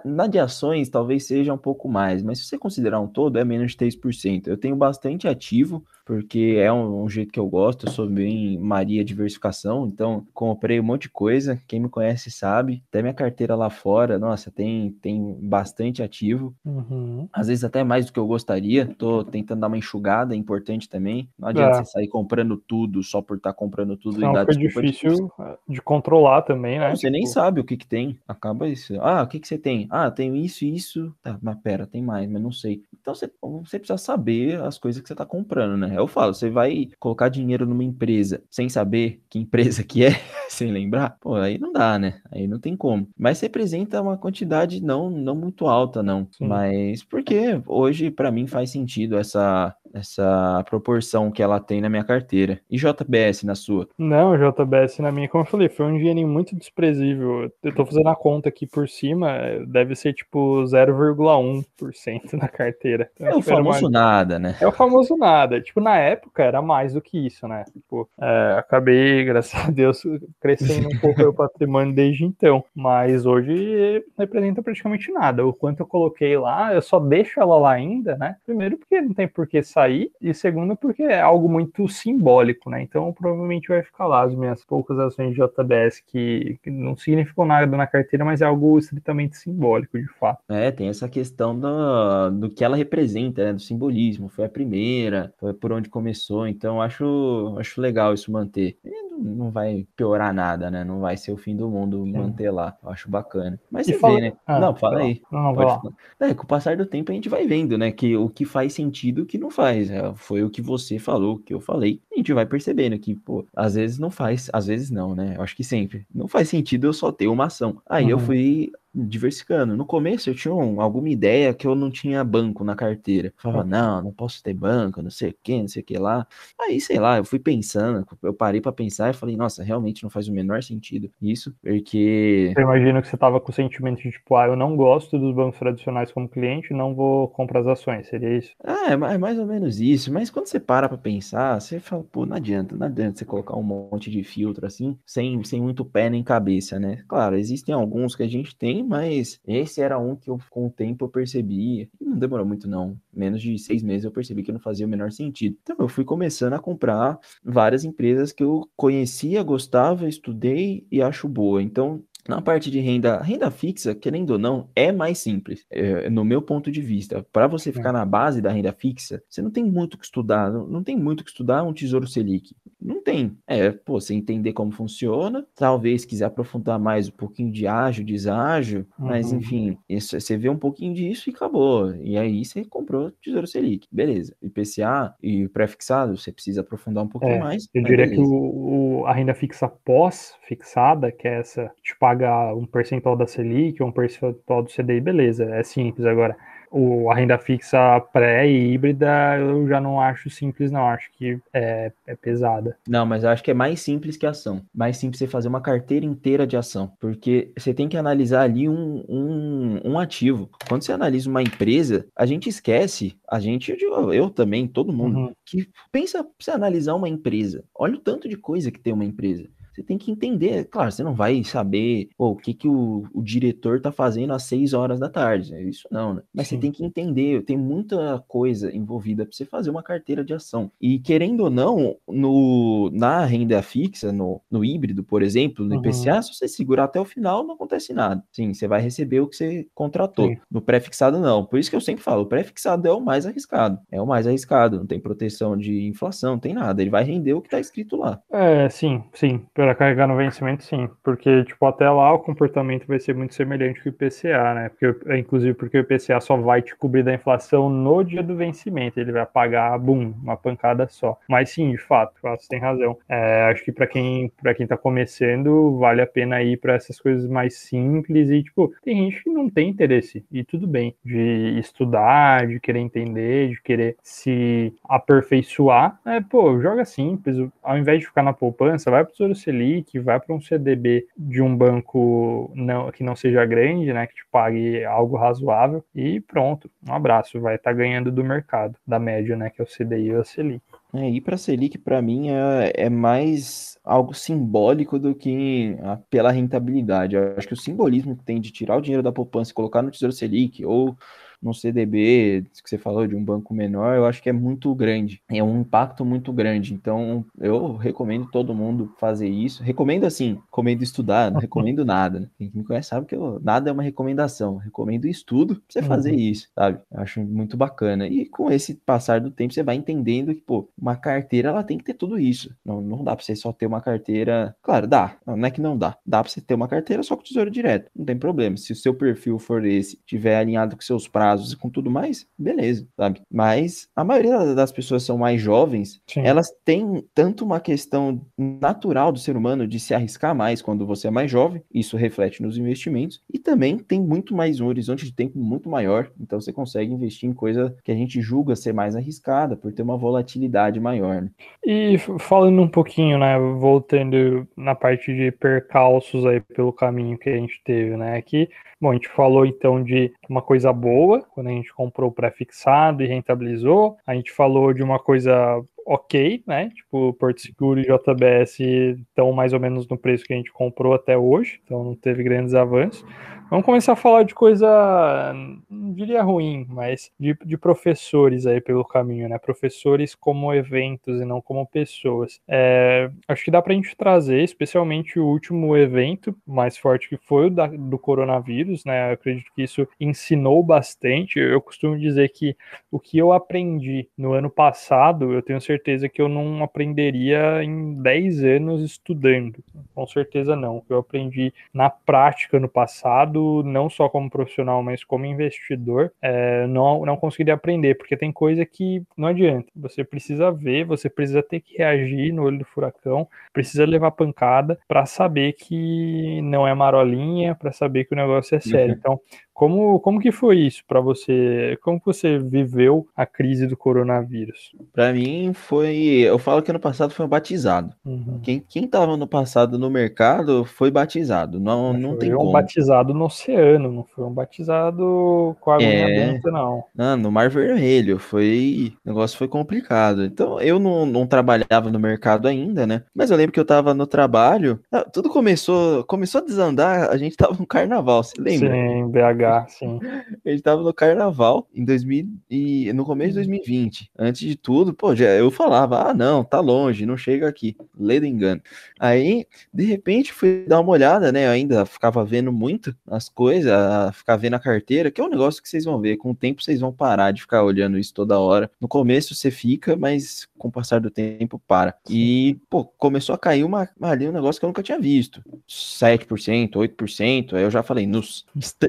[0.06, 3.46] na de ações talvez seja um pouco mais, mas se você considerar um todo, é
[3.46, 4.48] menos de 3%.
[4.48, 8.58] Eu tenho bastante ativo, porque é um, um, jeito que eu gosto, eu sou bem
[8.58, 13.56] Maria diversificação, então comprei um monte de coisa, quem me conhece sabe, até minha carteira
[13.56, 17.28] lá fora, nossa, tem, tem bastante ativo, uhum.
[17.32, 20.90] às vezes até mais do que eu gostaria, tô tentando dar uma enxugada, é importante
[20.90, 21.84] também, não adianta é.
[21.84, 25.32] você sair comprando tudo só por estar tá comprando tudo não, e dar difícil
[25.68, 26.90] de, de controlar também, né?
[26.90, 27.14] Não, você tipo...
[27.14, 29.88] nem sabe o que que tem, acaba isso, ah, o que que você tem?
[29.90, 32.84] Ah, tenho isso e isso, tá, mas pera, tem mais, mas não sei.
[33.02, 35.93] Então você, você precisa saber as coisas que você tá comprando, né?
[35.96, 40.12] Eu falo, você vai colocar dinheiro numa empresa sem saber que empresa que é,
[40.50, 42.22] sem lembrar, pô, aí não dá, né?
[42.32, 43.08] Aí não tem como.
[43.18, 46.28] Mas representa uma quantidade não, não muito alta, não.
[46.32, 46.48] Sim.
[46.48, 52.04] Mas porque hoje, para mim, faz sentido essa essa proporção que ela tem na minha
[52.04, 52.60] carteira.
[52.70, 53.88] E JBS na sua?
[53.98, 57.52] Não, JBS na minha, como eu falei, foi um dinheirinho muito desprezível.
[57.62, 63.10] Eu tô fazendo a conta aqui por cima, deve ser tipo 0,1% na carteira.
[63.16, 64.58] Então, é o famoso nada, né?
[64.60, 65.62] É o famoso nada.
[65.62, 67.64] Tipo, na época era mais do que isso, né?
[67.72, 70.02] Tipo, é, acabei, graças a Deus,
[70.42, 72.64] crescendo um pouco o patrimônio desde então.
[72.74, 75.46] Mas hoje representa praticamente nada.
[75.46, 78.36] O quanto eu coloquei lá, eu só deixo ela lá ainda, né?
[78.46, 82.70] Primeiro porque não tem por que sair sair, e segundo, porque é algo muito simbólico,
[82.70, 82.82] né?
[82.82, 87.46] Então provavelmente vai ficar lá as minhas poucas ações de JBS que, que não significam
[87.46, 90.42] nada na carteira, mas é algo estritamente simbólico, de fato.
[90.50, 93.54] É, tem essa questão do, do que ela representa, né?
[93.54, 94.30] Do simbolismo.
[94.30, 98.78] Foi a primeira, foi por onde começou, então acho, acho legal isso manter.
[98.84, 100.84] E não vai piorar nada, né?
[100.84, 102.12] Não vai ser o fim do mundo Sim.
[102.12, 102.78] manter lá.
[102.84, 103.60] Eu acho bacana.
[103.72, 104.16] Mas e você fala...
[104.16, 104.34] vê, né?
[104.46, 105.22] Ah, não, fala aí.
[105.32, 105.94] Não, Pode falar.
[106.20, 107.92] É, com o passar do tempo a gente vai vendo, né?
[107.92, 109.90] Que o que faz sentido o que não faz faz.
[109.90, 112.02] É, foi o que você falou, o que eu falei.
[112.12, 115.36] A gente vai percebendo que, pô, às vezes não faz, às vezes não, né?
[115.38, 116.06] Eu acho que sempre.
[116.14, 117.82] Não faz sentido eu só ter uma ação.
[117.90, 118.12] Aí uhum.
[118.12, 119.76] eu fui diversificando.
[119.76, 123.30] No começo eu tinha um, alguma ideia que eu não tinha banco na carteira.
[123.30, 125.98] Eu falava, não, não posso ter banco, não sei o que, não sei o que
[125.98, 126.28] lá.
[126.60, 130.10] Aí, sei lá, eu fui pensando, eu parei para pensar e falei, nossa, realmente não
[130.10, 132.54] faz o menor sentido isso, porque.
[132.56, 135.34] Eu imagino que você tava com o sentimento de tipo, ah, eu não gosto dos
[135.34, 138.52] bancos tradicionais como cliente, não vou comprar as ações, seria isso?
[138.64, 142.04] Ah, é, é mais ou menos isso, mas quando você para pra pensar, você fala,
[142.04, 145.84] pô, não adianta, não adianta você colocar um monte de filtro assim, sem, sem muito
[145.86, 147.04] pé nem cabeça, né?
[147.08, 150.70] Claro, existem alguns que a gente tem, mas esse era um que eu, com o
[150.70, 154.60] tempo eu percebi, não demorou muito não, menos de seis meses eu percebi que não
[154.60, 155.58] fazia o menor sentido.
[155.62, 161.28] Então eu fui começando a comprar várias empresas que eu conhecia, gostava, estudei e acho
[161.28, 161.62] boa.
[161.62, 166.24] Então na parte de renda, renda fixa, querendo ou não, é mais simples, é, no
[166.24, 167.26] meu ponto de vista.
[167.32, 170.66] Para você ficar na base da renda fixa, você não tem muito que estudar, não,
[170.66, 172.56] não tem muito que estudar um Tesouro Selic.
[172.82, 173.38] Não tem.
[173.48, 178.86] É, pô, você entender como funciona, talvez quiser aprofundar mais um pouquinho de ágio, deságio,
[178.98, 179.08] uhum.
[179.08, 181.94] mas enfim, isso, você vê um pouquinho disso e acabou.
[181.96, 184.36] E aí você comprou Tesouro Selic, beleza.
[184.42, 187.68] IPCA e pré-fixado, você precisa aprofundar um pouquinho é, mais.
[187.74, 188.16] Eu diria beleza.
[188.16, 192.13] que o, o, a renda fixa pós-fixada, que é essa, te paga
[192.56, 196.06] um percentual da Selic, um percentual do CDI, beleza, é simples.
[196.06, 196.36] Agora,
[196.74, 200.88] o, a renda fixa pré e híbrida eu já não acho simples, não.
[200.88, 202.76] Acho que é, é pesada.
[202.88, 204.66] Não, mas eu acho que é mais simples que ação.
[204.74, 206.92] Mais simples você fazer uma carteira inteira de ação.
[207.00, 210.50] Porque você tem que analisar ali um, um, um ativo.
[210.68, 215.20] Quando você analisa uma empresa, a gente esquece, a gente, eu, eu também, todo mundo,
[215.20, 215.34] uhum.
[215.46, 217.64] que pensa você analisar uma empresa.
[217.76, 220.66] Olha o tanto de coisa que tem uma empresa você tem que entender.
[220.66, 224.44] Claro, você não vai saber pô, o que, que o, o diretor tá fazendo às
[224.44, 225.54] 6 horas da tarde.
[225.54, 226.22] É isso não, né?
[226.34, 226.56] Mas Sim.
[226.56, 230.72] você tem que entender, tem muita coisa envolvida para você fazer uma carteira de ação.
[230.80, 235.82] E querendo ou não, no, na renda fixa, no, no híbrido, por exemplo, no uhum.
[235.82, 238.24] IPCA, se você segurar até o final, não acontece nada.
[238.32, 240.28] Sim, você vai receber o que você contratou.
[240.28, 240.38] Sim.
[240.50, 241.46] No pré-fixado, não.
[241.46, 243.80] Por isso que eu sempre falo, o pré-fixado é o mais arriscado.
[243.92, 244.78] É o mais arriscado.
[244.78, 246.82] Não tem proteção de inflação, não tem nada.
[246.82, 248.22] Ele vai render o que está escrito lá.
[248.32, 249.46] É, sim, sim.
[249.64, 250.90] Para carregar no vencimento, sim.
[251.02, 254.70] Porque, tipo, até lá o comportamento vai ser muito semelhante com o IPCA, né?
[254.70, 259.00] Porque, inclusive porque o IPCA só vai te cobrir da inflação no dia do vencimento.
[259.00, 261.18] Ele vai pagar, bum, uma pancada só.
[261.30, 262.98] Mas sim, de fato, você tem razão.
[263.08, 267.00] É, acho que para quem, pra quem tá começando, vale a pena ir para essas
[267.00, 271.58] coisas mais simples e, tipo, tem gente que não tem interesse, e tudo bem, de
[271.58, 275.98] estudar, de querer entender, de querer se aperfeiçoar.
[276.06, 277.38] É, pô, joga simples.
[277.64, 281.42] Ao invés de ficar na poupança, vai pro Tesouro Selic, vai para um CDB de
[281.42, 286.70] um banco não, que não seja grande, né, que te pague algo razoável e pronto,
[286.88, 290.08] um abraço, vai estar tá ganhando do mercado, da média, né, que é o CDI
[290.08, 290.62] e a Selic.
[290.94, 295.98] É, ir para a Selic, para mim, é, é mais algo simbólico do que a,
[296.10, 297.16] pela rentabilidade.
[297.16, 299.82] Eu acho que o simbolismo que tem de tirar o dinheiro da poupança e colocar
[299.82, 300.96] no Tesouro Selic, ou
[301.44, 305.22] no CDB, que você falou de um banco menor, eu acho que é muito grande.
[305.30, 306.74] É um impacto muito grande.
[306.74, 309.62] Então, eu recomendo todo mundo fazer isso.
[309.62, 312.22] Recomendo assim, recomendo estudar, não recomendo nada.
[312.22, 312.28] Né?
[312.38, 314.58] Quem me conhece sabe que eu, nada é uma recomendação.
[314.58, 315.86] recomendo estudo pra você uhum.
[315.86, 316.80] fazer isso, sabe?
[316.92, 318.08] Eu acho muito bacana.
[318.08, 321.78] E com esse passar do tempo, você vai entendendo que, pô, uma carteira ela tem
[321.78, 322.56] que ter tudo isso.
[322.64, 324.56] Não, não dá pra você só ter uma carteira.
[324.62, 325.18] Claro, dá.
[325.26, 325.98] Não é que não dá.
[326.06, 327.90] Dá pra você ter uma carteira só com tesouro direto.
[327.96, 328.56] Não tem problema.
[328.58, 331.90] Se o seu perfil for esse, tiver alinhado com seus prazos prazos e com tudo
[331.90, 333.22] mais, beleza, sabe?
[333.32, 336.22] Mas a maioria das pessoas são mais jovens, Sim.
[336.22, 341.08] elas têm tanto uma questão natural do ser humano de se arriscar mais quando você
[341.08, 345.14] é mais jovem, isso reflete nos investimentos, e também tem muito mais um horizonte de
[345.14, 348.96] tempo muito maior, então você consegue investir em coisa que a gente julga ser mais
[348.96, 351.22] arriscada, por ter uma volatilidade maior.
[351.22, 351.30] Né?
[351.66, 357.36] E falando um pouquinho, né, voltando na parte de percalços aí pelo caminho que a
[357.36, 358.50] gente teve, né, aqui
[358.84, 363.08] Bom, a gente falou então de uma coisa boa, quando a gente comprou pré-fixado e
[363.08, 363.98] rentabilizou.
[364.06, 366.70] A gente falou de uma coisa ok, né?
[366.70, 370.94] Tipo, Porto Seguro e JBS estão mais ou menos no preço que a gente comprou
[370.94, 373.06] até hoje, então não teve grandes avanços.
[373.50, 375.34] Vamos começar a falar de coisa,
[375.70, 379.38] não diria ruim, mas de, de professores aí pelo caminho, né?
[379.38, 382.42] Professores como eventos e não como pessoas.
[382.48, 387.18] É, acho que dá para a gente trazer, especialmente o último evento mais forte que
[387.18, 389.10] foi o da, do coronavírus, né?
[389.10, 391.38] Eu acredito que isso ensinou bastante.
[391.38, 392.58] Eu costumo dizer que
[392.92, 398.02] o que eu aprendi no ano passado, eu tenho certeza que eu não aprenderia em
[398.02, 399.64] 10 anos estudando.
[399.94, 400.78] Com certeza não.
[400.78, 403.33] O que eu aprendi na prática no passado
[403.64, 408.66] não só como profissional, mas como investidor, é, não, não conseguiria aprender, porque tem coisa
[408.66, 409.68] que não adianta.
[409.76, 414.78] Você precisa ver, você precisa ter que reagir no olho do furacão, precisa levar pancada
[414.88, 418.94] para saber que não é marolinha, para saber que o negócio é sério.
[418.94, 419.00] Uhum.
[419.00, 419.20] Então,
[419.54, 421.78] Como, como que foi isso para você?
[421.82, 424.76] Como que você viveu a crise do coronavírus?
[424.92, 427.94] Para mim foi, eu falo que ano passado foi um batizado.
[428.04, 428.40] Uhum.
[428.42, 431.60] Quem, quem tava no passado no mercado foi batizado.
[431.60, 432.52] Não, não tem um como.
[432.52, 436.32] batizado no oceano, não foi um batizado com água é...
[436.32, 436.84] dentro, não.
[436.96, 437.18] não.
[437.18, 440.26] No Mar Vermelho, foi, o negócio foi complicado.
[440.26, 443.04] Então, eu não, não trabalhava no mercado ainda, né?
[443.14, 447.18] Mas eu lembro que eu tava no trabalho, ah, tudo começou, começou a desandar, a
[447.18, 448.72] gente tava no carnaval, você lembra?
[448.72, 450.00] Sim, BH, sim.
[450.46, 454.12] a gente tava no carnaval em 2000 e no começo de 2020.
[454.18, 457.76] Antes de tudo, pô, já, eu falava: "Ah, não, tá longe, não chega aqui".
[457.98, 458.62] Ledo engano.
[459.00, 461.46] Aí, de repente, fui dar uma olhada, né?
[461.46, 463.72] Eu ainda ficava vendo muito as coisas,
[464.16, 466.64] ficar vendo a carteira, que é um negócio que vocês vão ver, com o tempo
[466.64, 468.70] vocês vão parar de ficar olhando isso toda hora.
[468.80, 471.94] No começo você fica, mas com o passar do tempo para.
[472.10, 475.44] E, pô, começou a cair uma, ali um negócio que eu nunca tinha visto.
[475.68, 477.56] 7%, 8%.
[477.56, 478.46] Aí eu já falei, nos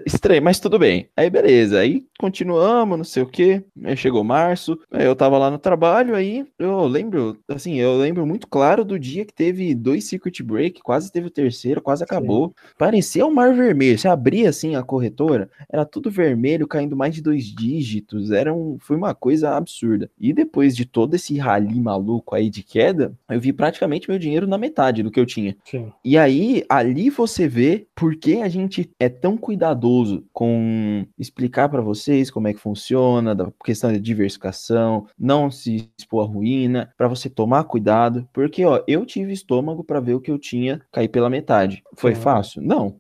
[0.07, 1.09] estranho, mas tudo bem.
[1.17, 3.65] Aí beleza, aí continuamos, não sei o que.
[3.83, 8.27] Aí chegou março, aí eu tava lá no trabalho, aí eu lembro, assim, eu lembro
[8.27, 12.49] muito claro do dia que teve dois circuit break, quase teve o terceiro, quase acabou.
[12.49, 12.75] Sim.
[12.79, 13.99] Parecia um mar vermelho.
[13.99, 18.31] Você abria assim a corretora, era tudo vermelho, caindo mais de dois dígitos.
[18.31, 20.11] Era um, foi uma coisa absurda.
[20.21, 24.47] E depois de todo esse rally maluco aí de queda, eu vi praticamente meu dinheiro
[24.47, 25.57] na metade do que eu tinha.
[25.65, 25.91] Sim.
[26.05, 31.81] E aí, ali você vê por que a gente é tão cuidadoso com explicar para
[31.81, 37.07] vocês como é que funciona, da questão de diversificação, não se expor à ruína, para
[37.07, 41.09] você tomar cuidado, porque ó, eu tive estômago para ver o que eu tinha cair
[41.09, 41.85] pela metade.
[41.95, 42.21] Foi Sim.
[42.21, 42.63] fácil?
[42.63, 42.97] Não.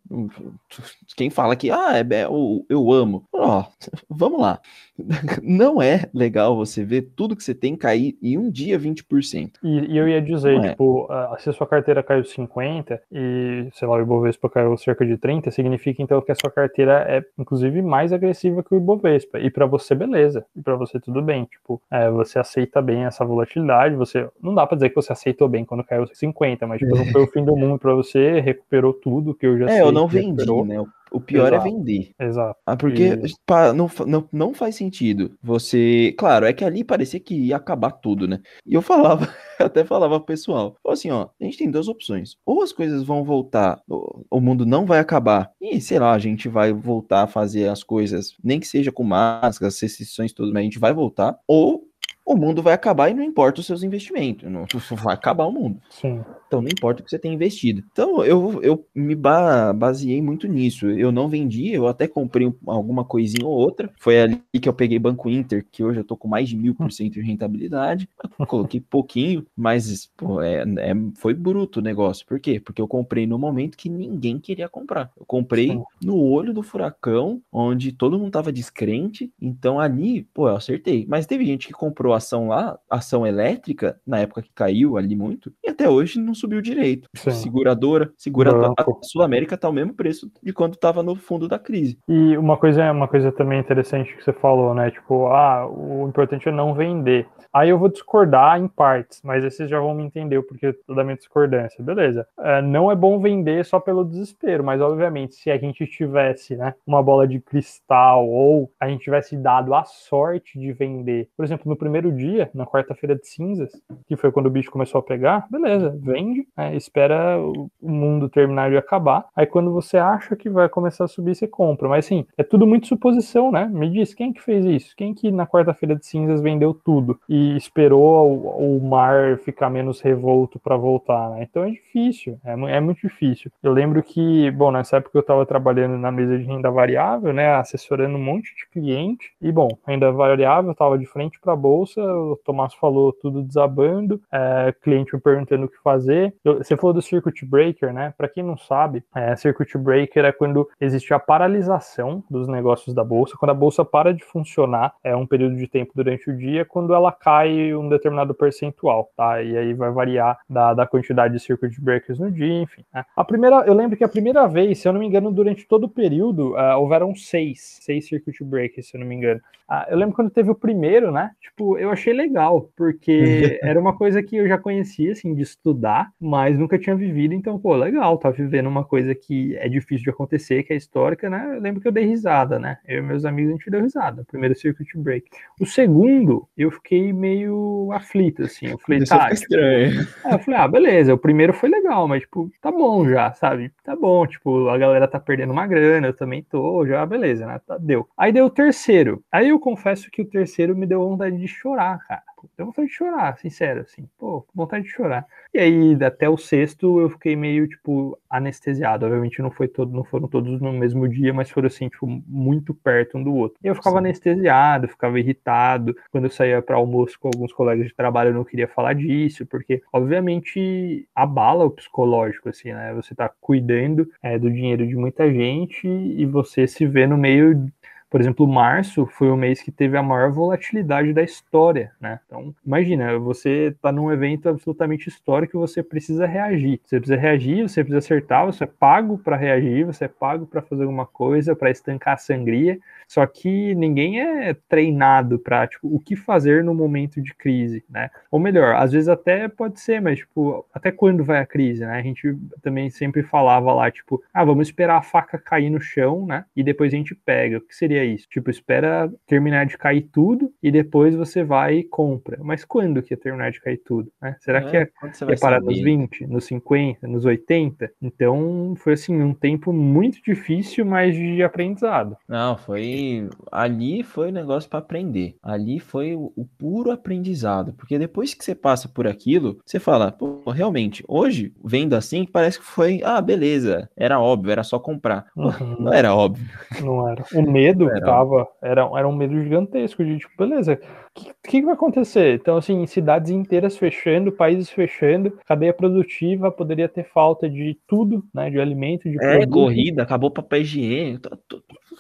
[1.16, 3.24] Quem fala que ah, é, é eu, eu amo.
[3.32, 3.64] Ó,
[4.08, 4.60] vamos lá.
[5.42, 9.54] Não é legal você ver tudo que você tem cair em um dia 20%.
[9.62, 10.70] E, e eu ia dizer, não é.
[10.70, 11.38] tipo, é.
[11.38, 15.50] se a sua carteira caiu 50 e, sei lá, o Ibovespa caiu cerca de 30,
[15.50, 19.38] significa então que a sua carteira é, inclusive, mais agressiva que o Ibovespa.
[19.38, 20.44] E para você, beleza.
[20.54, 21.44] E para você, tudo bem.
[21.44, 23.96] Tipo, é, você aceita bem essa volatilidade.
[23.96, 27.06] Você não dá para dizer que você aceitou bem quando caiu 50, mas tipo, não
[27.06, 29.78] foi o fim do mundo para você, recuperou tudo que eu já é, sei.
[29.78, 30.64] É, eu não vendi, recuperou.
[30.64, 30.84] né?
[31.14, 31.68] O pior é Exato.
[31.68, 32.10] é vender.
[32.18, 32.60] Exato.
[32.66, 33.32] Ah, porque e...
[33.46, 35.38] pá, não, não, não faz sentido.
[35.40, 36.12] Você.
[36.18, 38.40] Claro, é que ali parecia que ia acabar tudo, né?
[38.66, 39.28] E eu falava,
[39.60, 40.76] até falava pro pessoal.
[40.88, 42.36] Assim, ó, a gente tem duas opções.
[42.44, 45.52] Ou as coisas vão voltar, o mundo não vai acabar.
[45.60, 49.04] E, sei lá, a gente vai voltar a fazer as coisas, nem que seja com
[49.04, 51.38] máscaras, restrições todas, mas a gente vai voltar.
[51.46, 51.84] Ou
[52.24, 54.50] o mundo vai acabar e não importa os seus investimentos.
[54.50, 54.64] Não,
[55.02, 55.80] vai acabar o mundo.
[55.90, 56.24] Sim.
[56.46, 57.82] Então não importa o que você tenha investido.
[57.92, 60.88] Então eu, eu me baseei muito nisso.
[60.88, 63.90] Eu não vendi, eu até comprei alguma coisinha ou outra.
[63.98, 66.74] Foi ali que eu peguei Banco Inter, que hoje eu tô com mais de mil
[66.74, 68.08] por cento de rentabilidade.
[68.38, 72.24] Eu coloquei pouquinho, mas pô, é, é, foi bruto o negócio.
[72.24, 72.60] Por quê?
[72.60, 75.10] Porque eu comprei no momento que ninguém queria comprar.
[75.18, 75.82] Eu comprei Sim.
[76.02, 79.32] no olho do furacão, onde todo mundo tava descrente.
[79.40, 81.04] Então ali, pô, eu acertei.
[81.08, 85.52] Mas teve gente que comprou ação lá, ação elétrica, na época que caiu ali muito,
[85.62, 87.08] e até hoje não subiu direito.
[87.14, 87.30] Sim.
[87.30, 88.72] Seguradora, seguradora.
[88.76, 91.98] A Sul América tá o mesmo preço de quando tava no fundo da crise.
[92.08, 94.90] E uma coisa, uma coisa também interessante que você falou, né?
[94.90, 97.26] Tipo, ah, o importante é não vender.
[97.54, 101.04] Aí eu vou discordar em partes, mas esses já vão me entender o porquê da
[101.04, 101.84] minha discordância.
[101.84, 102.26] Beleza.
[102.36, 106.74] É, não é bom vender só pelo desespero, mas obviamente, se a gente tivesse né,
[106.84, 111.70] uma bola de cristal ou a gente tivesse dado a sorte de vender, por exemplo,
[111.70, 113.70] no primeiro dia, na quarta-feira de cinzas,
[114.06, 118.70] que foi quando o bicho começou a pegar, beleza, vende, é, espera o mundo terminar
[118.70, 119.26] de acabar.
[119.34, 121.88] Aí quando você acha que vai começar a subir, você compra.
[121.88, 123.66] Mas assim, é tudo muito suposição, né?
[123.72, 124.94] Me diz, quem que fez isso?
[124.96, 127.18] Quem que na quarta-feira de cinzas vendeu tudo?
[127.28, 131.46] E esperou o, o mar ficar menos revolto para voltar, né?
[131.48, 133.50] Então é difícil, é, é, muito difícil.
[133.62, 137.54] Eu lembro que, bom, nessa época eu estava trabalhando na mesa de renda variável, né,
[137.54, 142.38] assessorando um monte de cliente, e bom, renda variável estava de frente para bolsa, o
[142.44, 146.34] Tomás falou tudo desabando, é, cliente me perguntando o que fazer.
[146.44, 148.12] Eu, você falou do circuit breaker, né?
[148.16, 153.04] Para quem não sabe, é, circuit breaker é quando existe a paralisação dos negócios da
[153.04, 156.64] bolsa, quando a bolsa para de funcionar, é um período de tempo durante o dia,
[156.64, 159.42] quando ela cai um determinado percentual, tá?
[159.42, 162.84] E aí vai variar da, da quantidade de circuit breakers no dia, enfim.
[162.92, 163.04] Né?
[163.16, 165.84] A primeira, eu lembro que a primeira vez, se eu não me engano, durante todo
[165.84, 169.40] o período, uh, houveram seis, seis circuit breakers, se eu não me engano.
[169.68, 171.30] Uh, eu lembro quando teve o primeiro, né?
[171.40, 176.10] Tipo, eu achei legal, porque era uma coisa que eu já conhecia, assim, de estudar,
[176.20, 180.10] mas nunca tinha vivido, então, pô, legal, tá vivendo uma coisa que é difícil de
[180.10, 181.54] acontecer, que é histórica, né?
[181.54, 182.78] Eu lembro que eu dei risada, né?
[182.86, 185.28] Eu e meus amigos, a gente deu risada, primeiro circuit break.
[185.60, 190.06] O segundo, eu fiquei meio aflito, assim, eu falei, tá, tipo, estranho.
[190.24, 193.70] É, eu falei, ah, beleza, o primeiro foi legal, mas, tipo, tá bom já, sabe?
[193.82, 197.60] Tá bom, tipo, a galera tá perdendo uma grana, eu também tô, já, beleza, né?
[197.66, 198.08] Tá, deu.
[198.16, 201.73] Aí deu o terceiro, aí eu confesso que o terceiro me deu vontade de chorar,
[201.76, 202.22] cara.
[202.56, 204.08] Deu vontade de chorar, sincero, assim.
[204.18, 205.26] Pô, vontade de chorar.
[205.52, 209.06] E aí, até o sexto, eu fiquei meio, tipo, anestesiado.
[209.06, 212.74] Obviamente não, foi todo, não foram todos no mesmo dia, mas foram, assim, tipo, muito
[212.74, 213.58] perto um do outro.
[213.62, 214.06] E eu ficava Sim.
[214.06, 215.96] anestesiado, ficava irritado.
[216.10, 219.46] Quando eu saía para almoço com alguns colegas de trabalho, eu não queria falar disso,
[219.46, 222.92] porque, obviamente, abala o psicológico, assim, né?
[222.94, 227.70] Você tá cuidando é, do dinheiro de muita gente e você se vê no meio
[228.14, 232.20] por exemplo, março foi o mês que teve a maior volatilidade da história, né?
[232.24, 236.80] Então, imagina, você está num evento absolutamente histórico e você precisa reagir.
[236.84, 240.62] Você precisa reagir, você precisa acertar, você é pago para reagir, você é pago para
[240.62, 242.78] fazer alguma coisa, para estancar a sangria.
[243.08, 248.10] Só que ninguém é treinado para tipo, o que fazer no momento de crise, né?
[248.30, 251.98] Ou melhor, às vezes até pode ser, mas tipo, até quando vai a crise, né?
[251.98, 256.24] A gente também sempre falava lá, tipo, ah, vamos esperar a faca cair no chão,
[256.26, 256.44] né?
[256.54, 257.58] E depois a gente pega.
[257.58, 258.26] O que seria isso.
[258.28, 262.38] Tipo, espera terminar de cair tudo e depois você vai e compra.
[262.42, 264.10] Mas quando que ia terminar de cair tudo?
[264.20, 264.36] Né?
[264.40, 264.90] Será é, que é,
[265.28, 267.90] é parar nos 20, nos 50, nos 80?
[268.00, 272.16] Então foi assim, um tempo muito difícil, mas de aprendizado.
[272.28, 273.28] Não, foi.
[273.50, 275.36] Ali foi o negócio para aprender.
[275.42, 277.72] Ali foi o, o, puro aprendizado.
[277.74, 282.58] Porque depois que você passa por aquilo, você fala, pô, realmente, hoje, vendo assim, parece
[282.58, 285.26] que foi, ah, beleza, era óbvio, era só comprar.
[285.36, 285.76] Uhum.
[285.80, 286.46] Não era óbvio.
[286.82, 287.24] Não era.
[287.34, 288.06] O medo era.
[288.06, 290.78] tava, era, era um medo gigantesco de tipo, beleza,
[291.16, 292.34] o que, que, vai acontecer?
[292.34, 298.50] Então, assim, cidades inteiras fechando, países fechando, cadeia produtiva, poderia ter falta de tudo, né?
[298.50, 299.50] De alimento, de É, produto.
[299.50, 301.28] corrida, acabou papel higiênico,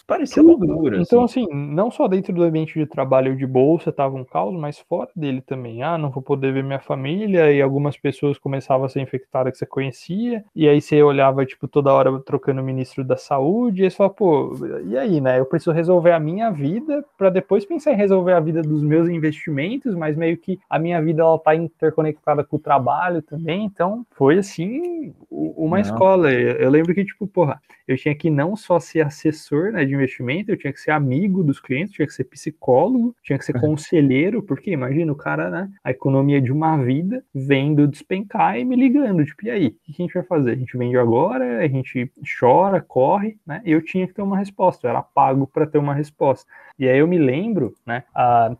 [0.06, 1.00] parecia loucura.
[1.00, 1.44] Então, assim.
[1.44, 1.54] assim.
[1.54, 5.40] não só dentro do ambiente de trabalho de bolsa tava um caos, mas fora dele
[5.40, 5.82] também.
[5.82, 9.58] Ah, não vou poder ver minha família, e algumas pessoas começavam a ser infectadas que
[9.58, 13.90] você conhecia, e aí você olhava, tipo, toda hora trocando o ministro da saúde, e
[13.90, 14.52] você fala, pô,
[14.86, 15.38] e aí, né?
[15.38, 19.08] Eu preciso resolver a minha vida para depois pensar em resolver a vida dos meus
[19.08, 24.06] investimentos, mas meio que a minha vida ela tá interconectada com o trabalho também, então
[24.12, 25.82] foi assim uma não.
[25.82, 26.32] escola.
[26.32, 30.50] Eu lembro que, tipo, porra, eu tinha que não só ser assessor né, de investimento,
[30.50, 34.42] eu tinha que ser amigo dos clientes, tinha que ser psicólogo, tinha que ser conselheiro,
[34.42, 35.70] porque imagina o cara, né?
[35.82, 39.92] A economia de uma vida vendo despencar e me ligando, tipo, e aí, o que
[39.92, 40.52] a gente vai fazer?
[40.52, 43.62] A gente vende agora, a gente chora, corre, né?
[43.64, 46.46] Eu tinha que ter uma resposta, eu era pago para ter uma resposta.
[46.78, 48.02] E aí eu me lembro, né,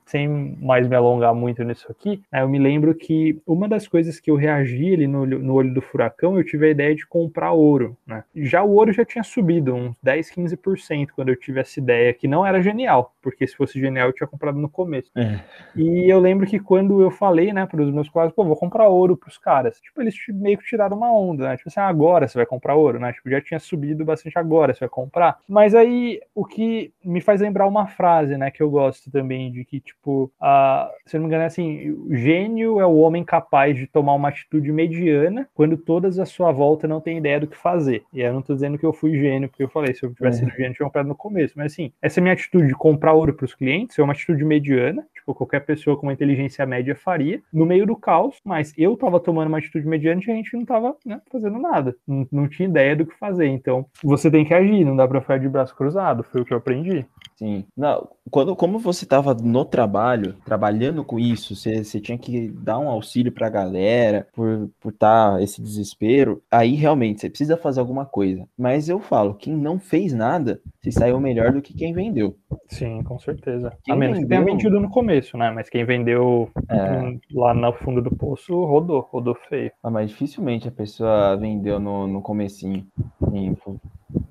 [0.07, 4.21] sem mais me alongar muito nisso aqui, né, eu me lembro que uma das coisas
[4.21, 7.53] que eu reagi ali no, no olho do furacão, eu tive a ideia de comprar
[7.53, 8.23] ouro, né?
[8.37, 12.29] Já o ouro já tinha subido uns 10, 15% quando eu tive essa ideia, que
[12.29, 15.11] não era genial, porque se fosse genial eu tinha comprado no começo.
[15.17, 15.41] É.
[15.77, 18.89] E eu lembro que quando eu falei, né, para os meus colegas, pô, vou comprar
[18.89, 21.57] ouro para os caras, tipo, eles meio que tiraram uma onda, né?
[21.57, 23.13] Tipo assim, ah, agora você vai comprar ouro, né?
[23.13, 25.39] Tipo, já tinha subido bastante agora, você vai comprar.
[25.49, 29.65] Mas aí o que me faz lembrar uma frase né, que eu gosto também, de
[29.65, 33.25] que, tipo, uh, se eu não me engano, é assim, o gênio é o homem
[33.25, 37.47] capaz de tomar uma atitude mediana quando todas à sua volta não têm ideia do
[37.47, 38.05] que fazer.
[38.13, 40.43] E eu não tô dizendo que eu fui gênio, porque eu falei, se eu tivesse
[40.43, 40.45] é.
[40.45, 41.55] sido gênio, eu tinha no começo.
[41.57, 45.07] Mas, assim, essa minha atitude de comprar ouro para os clientes é uma atitude mediana,
[45.15, 49.19] tipo, qualquer pessoa com uma inteligência média faria, no meio do caos, mas eu tava
[49.21, 52.69] tomando uma atitude mediana e a gente não tava né, fazendo nada, não, não tinha
[52.69, 53.47] ideia do que fazer.
[53.47, 56.53] Então, você tem que agir, não dá pra ficar de braço cruzado, foi o que
[56.53, 57.05] eu aprendi.
[57.37, 57.65] Sim.
[57.77, 62.79] Não, quando, como você estava no trabalho, trabalhando com isso, você, você tinha que dar
[62.79, 67.57] um auxílio para a galera por estar por tá esse desespero, aí realmente você precisa
[67.57, 68.47] fazer alguma coisa.
[68.57, 72.37] Mas eu falo, quem não fez nada, se saiu melhor do que quem vendeu.
[72.69, 73.73] Sim, com certeza.
[73.85, 74.29] Quem a menos vendeu...
[74.29, 75.51] que tenha vendido no começo, né?
[75.51, 77.19] Mas quem vendeu é...
[77.33, 79.73] lá no fundo do poço rodou, rodou feio.
[79.83, 82.87] Ah, mas dificilmente a pessoa vendeu no, no comecinho.
[83.31, 83.57] Sim,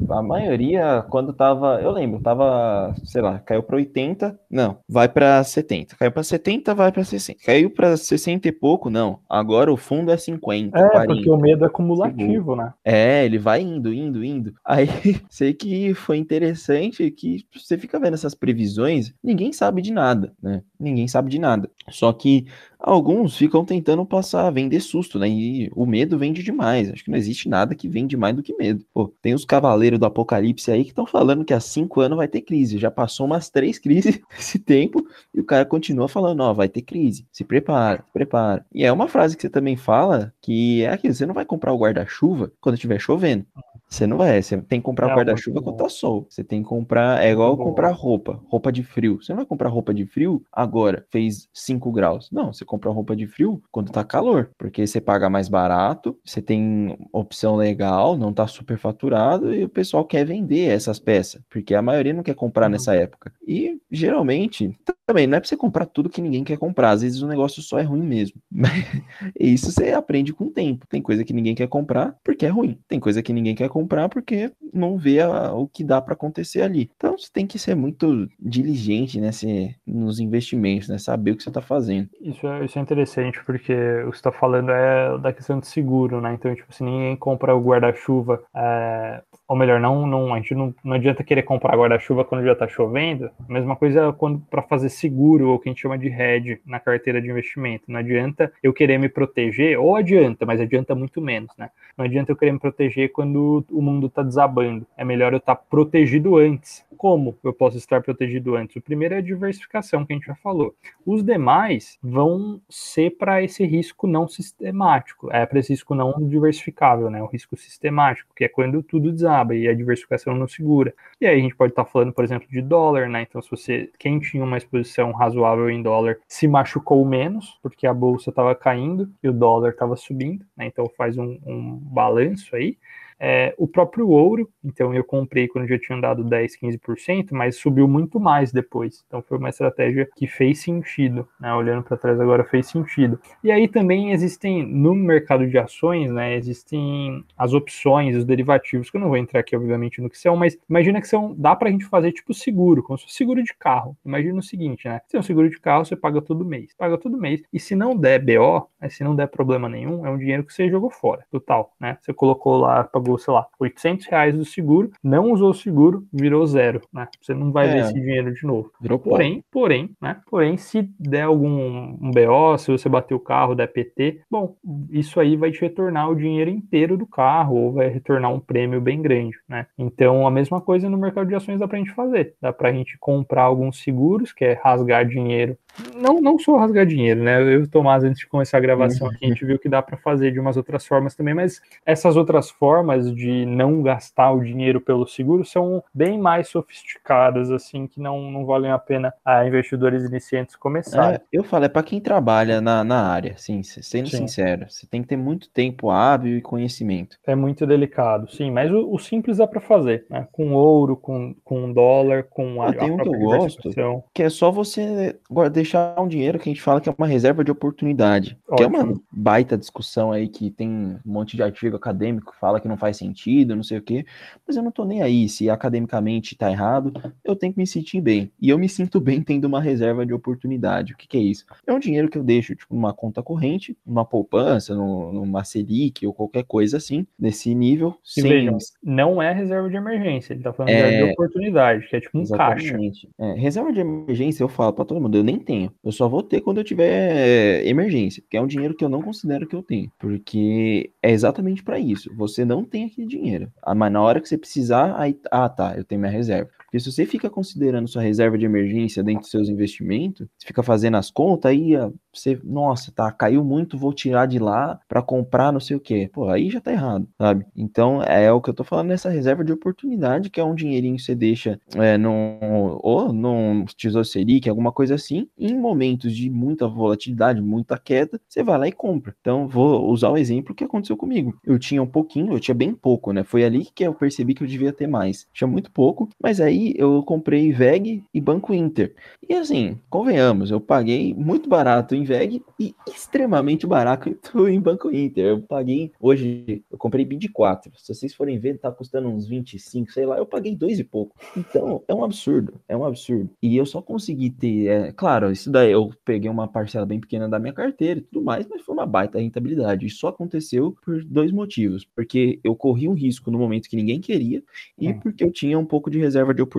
[0.10, 5.44] a maioria, quando tava, eu lembro, tava, sei lá, caiu para 80, não, vai para
[5.44, 5.96] 70.
[5.96, 7.40] Caiu para 70, vai para 60.
[7.46, 9.20] Caiu para 60 e pouco, não.
[9.30, 11.14] Agora o fundo é 50, É, 40.
[11.14, 12.74] porque o medo é acumulativo, né?
[12.84, 14.54] É, ele vai indo, indo, indo.
[14.66, 14.88] Aí,
[15.30, 20.62] sei que foi interessante que você fica vendo essas previsões, ninguém sabe de nada, né?
[20.80, 21.70] Ninguém sabe de nada.
[21.90, 22.46] Só que
[22.84, 25.30] Alguns ficam tentando passar, vender susto, né?
[25.30, 26.92] E o medo vende demais.
[26.92, 28.84] Acho que não existe nada que vende mais do que medo.
[28.94, 32.28] Pô, tem os cavaleiros do apocalipse aí que estão falando que há cinco anos vai
[32.28, 32.78] ter crise.
[32.78, 36.82] Já passou umas três crises nesse tempo e o cara continua falando, ó, vai ter
[36.82, 37.28] crise.
[37.32, 38.66] Se prepara, se prepara.
[38.74, 41.74] E é uma frase que você também fala que é aquilo, você não vai comprar
[41.74, 43.46] o guarda-chuva quando estiver chovendo.
[43.94, 46.26] Você não vai, você tem que comprar é, guarda-chuva quando tá sol.
[46.28, 49.22] Você tem que comprar, é igual comprar roupa, roupa de frio.
[49.22, 52.28] Você não vai comprar roupa de frio agora, fez 5 graus.
[52.32, 56.42] Não, você compra roupa de frio quando tá calor, porque você paga mais barato, você
[56.42, 61.76] tem opção legal, não tá super faturado e o pessoal quer vender essas peças, porque
[61.76, 63.32] a maioria não quer comprar nessa época.
[63.48, 64.76] E geralmente,
[65.06, 67.62] também não é pra você comprar tudo que ninguém quer comprar, às vezes o negócio
[67.62, 68.42] só é ruim mesmo.
[69.40, 70.88] isso você aprende com o tempo.
[70.88, 73.83] Tem coisa que ninguém quer comprar porque é ruim, tem coisa que ninguém quer comprar
[73.84, 76.90] comprar porque não vê a, o que dá para acontecer ali.
[76.96, 80.98] Então você tem que ser muito diligente nesse, nos investimentos, né?
[80.98, 82.10] Saber o que você está fazendo.
[82.22, 85.68] Isso é, isso é interessante, porque o que você está falando é da questão de
[85.68, 86.34] seguro, né?
[86.34, 90.74] Então, tipo, se ninguém compra o guarda-chuva, é, ou melhor, não, não, a gente não,
[90.84, 93.30] não adianta querer comprar guarda-chuva quando já está chovendo.
[93.48, 96.60] A mesma coisa quando para fazer seguro, ou o que a gente chama de hedge
[96.66, 97.84] na carteira de investimento.
[97.88, 101.70] Não adianta eu querer me proteger, ou adianta, mas adianta muito menos, né?
[101.98, 104.86] Não adianta eu querer me proteger quando o mundo está desabando.
[104.96, 106.86] É melhor eu estar tá protegido antes.
[106.98, 108.78] Como eu posso estar protegido antes?
[108.78, 110.74] O primeiro é a diversificação, que a gente já falou.
[111.06, 117.10] Os demais vão ser para esse risco não sistemático, é para esse risco não diversificável,
[117.10, 117.22] né?
[117.22, 120.94] O risco sistemático, que é quando tudo desaba e a diversificação não segura.
[121.20, 123.24] E aí a gente pode estar tá falando, por exemplo, de dólar, né?
[123.24, 127.94] Então, se você, quem tinha uma exposição razoável em dólar, se machucou menos, porque a
[127.94, 130.68] bolsa estava caindo e o dólar estava subindo, né?
[130.68, 132.78] Então faz um, um balanço aí.
[133.26, 137.88] É, o próprio ouro, então eu comprei quando já tinha dado 10, 15%, mas subiu
[137.88, 139.02] muito mais depois.
[139.08, 141.54] Então foi uma estratégia que fez sentido, né?
[141.54, 143.18] Olhando para trás agora fez sentido.
[143.42, 146.36] E aí também existem no mercado de ações, né?
[146.36, 150.36] Existem as opções, os derivativos, que eu não vou entrar aqui, obviamente, no que são,
[150.36, 153.42] mas imagina que são, dá para a gente fazer tipo seguro, como se fosse seguro
[153.42, 153.96] de carro.
[154.06, 155.00] Imagina o seguinte, né?
[155.08, 157.42] Se é um seguro de carro, você paga todo mês, paga todo mês.
[157.54, 158.90] E se não der BO, né?
[158.90, 161.98] se não der problema nenhum, é um dinheiro que você jogou fora, total, né?
[162.02, 166.06] Você colocou lá, pagou pagou, sei lá, 800 reais do seguro, não usou o seguro,
[166.12, 167.08] virou zero, né?
[167.22, 167.74] Você não vai é.
[167.74, 168.72] ver esse dinheiro de novo.
[168.82, 170.18] Virou porém, porém, né?
[170.30, 174.56] Porém, se der algum um BO, se você bater o carro, der PT, bom,
[174.90, 178.82] isso aí vai te retornar o dinheiro inteiro do carro ou vai retornar um prêmio
[178.82, 179.68] bem grande, né?
[179.78, 182.36] Então, a mesma coisa no mercado de ações dá pra gente fazer.
[182.42, 185.58] Dá pra gente comprar alguns seguros, que é rasgar dinheiro
[185.96, 187.42] não, não sou rasgar dinheiro, né?
[187.42, 189.82] Eu e o Tomás, antes de começar a gravação aqui, a gente viu que dá
[189.82, 194.44] para fazer de umas outras formas também, mas essas outras formas de não gastar o
[194.44, 199.46] dinheiro pelo seguro são bem mais sofisticadas, assim, que não, não valem a pena a
[199.48, 201.16] investidores iniciantes começarem.
[201.16, 204.18] É, eu falo, é para quem trabalha na, na área, sim, sendo sim.
[204.18, 204.66] sincero.
[204.70, 207.18] Você tem que ter muito tempo hábil e conhecimento.
[207.26, 210.28] É muito delicado, sim, mas o, o simples dá para fazer, né?
[210.32, 213.72] Com ouro, com, com dólar, com a, tem um que eu gosto,
[214.14, 217.08] que é só você guardar deixar um dinheiro que a gente fala que é uma
[217.08, 218.38] reserva de oportunidade.
[218.48, 218.58] Ótimo.
[218.58, 222.60] Que é uma baita discussão aí que tem um monte de artigo acadêmico que fala
[222.60, 224.06] que não faz sentido, não sei o quê.
[224.46, 225.28] Mas eu não tô nem aí.
[225.30, 226.94] Se academicamente tá errado,
[227.24, 228.32] eu tenho que me sentir bem.
[228.40, 230.94] E eu me sinto bem tendo uma reserva de oportunidade.
[230.94, 231.46] O que, que é isso?
[231.66, 236.14] É um dinheiro que eu deixo, tipo, numa conta corrente, numa poupança, numa Selic ou
[236.14, 237.96] qualquer coisa assim, nesse nível.
[238.18, 238.24] E sem...
[238.24, 241.06] vejam, não é reserva de emergência, ele tá falando é...
[241.06, 242.72] de oportunidade, que é tipo um Exatamente.
[242.72, 243.08] caixa.
[243.20, 245.74] É, reserva de emergência, eu falo para todo mundo, eu nem tenho tenho.
[245.84, 249.02] Eu só vou ter quando eu tiver emergência, que é um dinheiro que eu não
[249.02, 252.14] considero que eu tenho, porque é exatamente para isso.
[252.16, 255.76] Você não tem aquele dinheiro, ah, mas na hora que você precisar, aí, ah, tá,
[255.78, 256.50] eu tenho minha reserva.
[256.74, 260.64] Porque se você fica considerando sua reserva de emergência dentro dos seus investimentos, você fica
[260.64, 261.74] fazendo as contas, aí
[262.12, 266.10] você, nossa, tá, caiu muito, vou tirar de lá para comprar não sei o quê.
[266.12, 267.46] Pô, aí já tá errado, sabe?
[267.56, 270.96] Então é o que eu tô falando nessa reserva de oportunidade, que é um dinheirinho
[270.96, 272.40] que você deixa é, num,
[272.82, 278.42] ou num Tesouro Selic, alguma coisa assim, em momentos de muita volatilidade, muita queda, você
[278.42, 279.16] vai lá e compra.
[279.22, 281.38] Então vou usar o exemplo que aconteceu comigo.
[281.46, 283.24] Eu tinha um pouquinho, eu tinha bem pouco, né?
[283.24, 285.28] Foi ali que eu percebi que eu devia ter mais.
[285.32, 288.94] Tinha muito pouco, mas aí eu comprei VEG e Banco Inter.
[289.28, 294.10] E assim, convenhamos, eu paguei muito barato em VEG e extremamente barato
[294.48, 295.26] em Banco Inter.
[295.26, 297.72] Eu paguei, hoje, eu comprei BID 4.
[297.78, 301.16] Se vocês forem ver, tá custando uns 25, sei lá, eu paguei dois e pouco.
[301.36, 303.30] Então, é um absurdo, é um absurdo.
[303.42, 307.28] E eu só consegui ter, é, claro, isso daí eu peguei uma parcela bem pequena
[307.28, 309.86] da minha carteira e tudo mais, mas foi uma baita rentabilidade.
[309.86, 311.86] E só aconteceu por dois motivos.
[311.96, 314.44] Porque eu corri um risco no momento que ninguém queria
[314.78, 315.00] e hum.
[315.00, 316.53] porque eu tinha um pouco de reserva de oportunidade.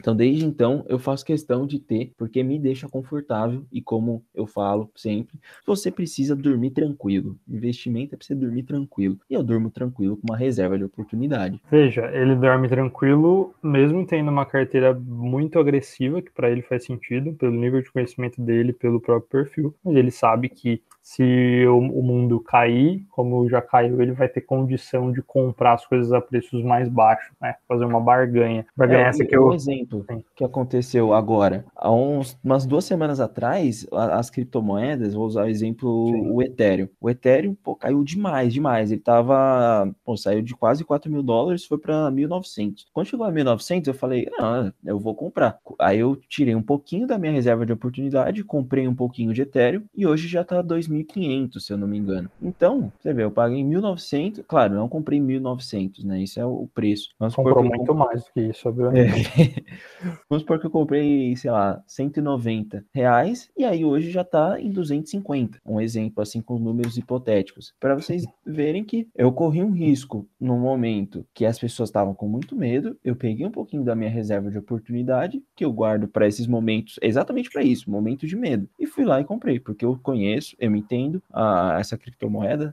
[0.00, 4.46] Então, desde então, eu faço questão de ter, porque me deixa confortável e como eu
[4.46, 7.36] falo sempre, você precisa dormir tranquilo.
[7.48, 9.18] Investimento é para você dormir tranquilo.
[9.28, 11.60] E eu durmo tranquilo com uma reserva de oportunidade.
[11.70, 17.34] Veja, ele dorme tranquilo, mesmo tendo uma carteira muito agressiva, que para ele faz sentido,
[17.34, 22.02] pelo nível de conhecimento dele, pelo próprio perfil, mas ele sabe que se o, o,
[22.02, 26.62] mundo cair, como já caiu, ele vai ter condição de comprar as coisas a preços
[26.62, 27.54] mais baixos, né?
[27.66, 28.66] Fazer uma barganha.
[28.76, 29.48] Barganha é, essa que eu...
[29.48, 30.22] Um exemplo Sim.
[30.36, 31.64] que aconteceu agora.
[31.74, 36.30] Há uns, umas duas semanas atrás, as criptomoedas, vou usar o exemplo Sim.
[36.30, 36.88] o Ethereum.
[37.00, 38.92] O Ethereum, pô, caiu demais, demais.
[38.92, 42.84] Ele tava, pô, saiu de quase 4 mil dólares, foi para 1.900.
[42.92, 45.58] Quando chegou a 1.900, eu falei, ah, eu vou comprar.
[45.78, 49.84] Aí eu tirei um pouquinho da minha reserva de oportunidade, comprei um pouquinho de Ethereum
[49.96, 52.30] e hoje já tá 2.000 1.500, se eu não me engano.
[52.40, 56.22] Então, você vê, eu paguei 1.900, claro, não comprei 1.900, né?
[56.22, 57.08] Isso é o preço.
[57.18, 57.96] Vamos Comprou muito comprei...
[57.96, 59.30] mais do que isso, obviamente.
[59.40, 59.68] É.
[60.28, 64.70] Vamos supor que eu comprei, sei lá, 190 reais e aí hoje já tá em
[64.70, 65.58] 250.
[65.64, 70.58] Um exemplo assim com números hipotéticos, para vocês verem que eu corri um risco no
[70.58, 74.50] momento que as pessoas estavam com muito medo, eu peguei um pouquinho da minha reserva
[74.50, 78.86] de oportunidade que eu guardo para esses momentos, exatamente para isso, momento de medo, e
[78.86, 82.70] fui lá e comprei, porque eu conheço, eu me entendo a, essa criptomoeda,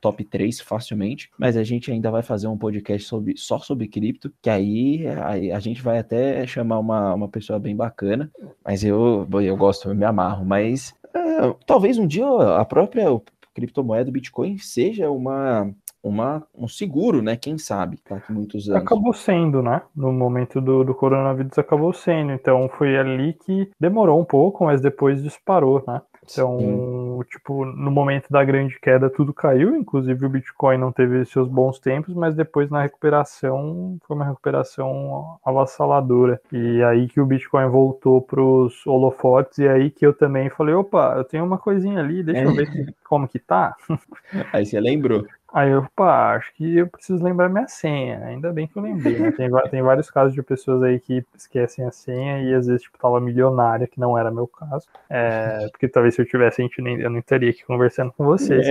[0.00, 4.32] top 3 facilmente, mas a gente ainda vai fazer um podcast sobre, só sobre cripto,
[4.42, 8.30] que aí, aí a gente vai até chamar uma, uma pessoa bem bacana,
[8.64, 13.06] mas eu, eu gosto, eu me amarro, mas é, talvez um dia a própria
[13.54, 17.36] criptomoeda Bitcoin seja uma uma, um seguro, né?
[17.36, 18.82] Quem sabe, daqui muitos anos.
[18.82, 19.82] Acabou sendo, né?
[19.94, 22.32] No momento do, do coronavírus acabou sendo.
[22.32, 26.02] Então foi ali que demorou um pouco, mas depois disparou, né?
[26.24, 27.28] Então, Sim.
[27.30, 31.78] tipo, no momento da grande queda tudo caiu, inclusive o Bitcoin não teve seus bons
[31.78, 36.40] tempos, mas depois na recuperação foi uma recuperação avassaladora.
[36.52, 40.74] E aí que o Bitcoin voltou para os holofotes e aí que eu também falei,
[40.74, 42.46] opa, eu tenho uma coisinha ali, deixa é.
[42.46, 43.76] eu ver como que tá.
[44.52, 45.26] Aí você lembrou.
[45.52, 48.24] Aí eu, pá, acho que eu preciso lembrar minha senha.
[48.24, 49.30] Ainda bem que eu lembrei, né?
[49.32, 52.98] Tem, tem vários casos de pessoas aí que esquecem a senha e às vezes, tipo,
[52.98, 54.86] tava milionária, que não era meu caso.
[55.10, 58.24] É, porque talvez se eu tivesse, a gente nem, eu não estaria aqui conversando com
[58.24, 58.66] vocês.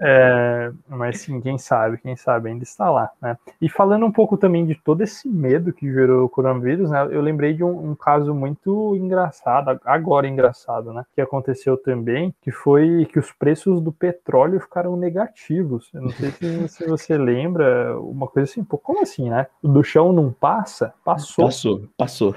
[0.00, 0.04] É.
[0.06, 3.36] É, mas sim, quem sabe, quem sabe ainda está lá, né?
[3.60, 7.08] E falando um pouco também de todo esse medo que gerou o coronavírus, né?
[7.10, 11.04] Eu lembrei de um, um caso muito engraçado, agora engraçado, né?
[11.14, 16.68] Que aconteceu também, que foi que os preços do petróleo ficaram negativos não sei se,
[16.68, 19.46] se, você lembra, uma coisa assim, pô, como assim, né?
[19.62, 20.94] Do chão não passa?
[21.04, 21.46] Passou.
[21.46, 22.34] Passou, passou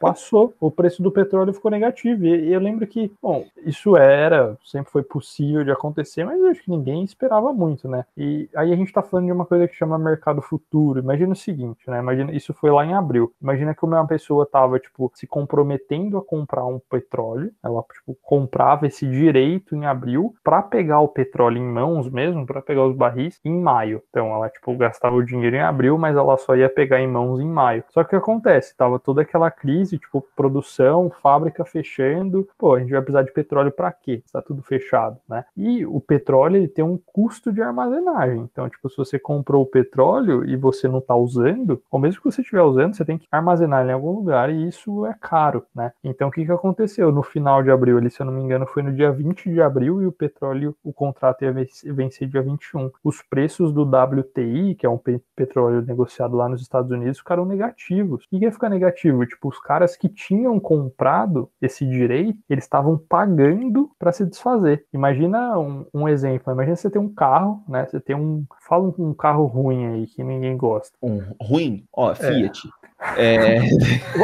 [0.00, 2.24] passou, o preço do petróleo ficou negativo.
[2.24, 6.62] E eu lembro que, bom, isso era, sempre foi possível de acontecer, mas eu acho
[6.62, 8.06] que ninguém esperava muito, né?
[8.16, 11.00] E aí a gente tá falando de uma coisa que chama mercado futuro.
[11.00, 11.98] Imagina o seguinte, né?
[11.98, 13.32] Imagina, isso foi lá em abril.
[13.40, 18.86] Imagina que uma pessoa tava, tipo, se comprometendo a comprar um petróleo, ela, tipo, comprava
[18.86, 23.38] esse direito em abril para pegar o petróleo em mãos mesmo, para pegar os barris
[23.44, 24.02] em maio.
[24.08, 27.38] Então ela, tipo, gastava o dinheiro em abril, mas ela só ia pegar em mãos
[27.38, 27.84] em maio.
[27.90, 28.76] Só que o que acontece?
[28.76, 33.32] Tava toda aquela crise crise, tipo, produção, fábrica fechando, pô, a gente vai precisar de
[33.32, 34.22] petróleo para quê?
[34.24, 35.44] Está tudo fechado, né?
[35.56, 38.48] E o petróleo ele tem um custo de armazenagem.
[38.50, 42.30] Então, tipo, se você comprou o petróleo e você não está usando, ou mesmo que
[42.30, 45.92] você estiver usando, você tem que armazenar em algum lugar e isso é caro, né?
[46.04, 47.10] Então, o que que aconteceu?
[47.10, 49.60] No final de abril, ali, se eu não me engano, foi no dia 20 de
[49.60, 52.90] abril e o petróleo, o contrato ia vencer dia 21.
[53.02, 55.00] Os preços do WTI, que é um
[55.34, 58.24] petróleo negociado lá nos Estados Unidos, ficaram negativos.
[58.24, 59.24] O que ia ficar negativo?
[59.26, 64.84] Tipo, os caras caras que tinham comprado esse direito, eles estavam pagando para se desfazer.
[64.92, 67.86] Imagina um, um, exemplo, imagina você ter um carro, né?
[67.86, 70.96] Você tem um, fala um carro ruim aí que ninguém gosta.
[71.02, 72.68] Um ruim, ó, Fiat.
[73.16, 73.56] É.
[73.56, 73.60] é...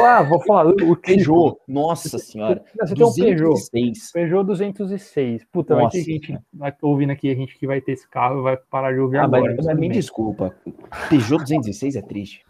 [0.03, 1.57] ah, vou falar o Peugeot.
[1.67, 2.63] Nossa senhora.
[2.79, 3.69] Você 206.
[3.69, 4.13] tem um Peugeot.
[4.13, 5.45] Peugeot 206.
[5.51, 5.83] Puta, Nossa.
[5.83, 8.93] vai ter gente vai ouvindo aqui a gente que vai ter esse carro vai parar
[8.93, 9.55] de ouvir ah, agora.
[9.55, 10.53] Mas, mas me desculpa.
[11.09, 12.45] Peugeot 206 é triste.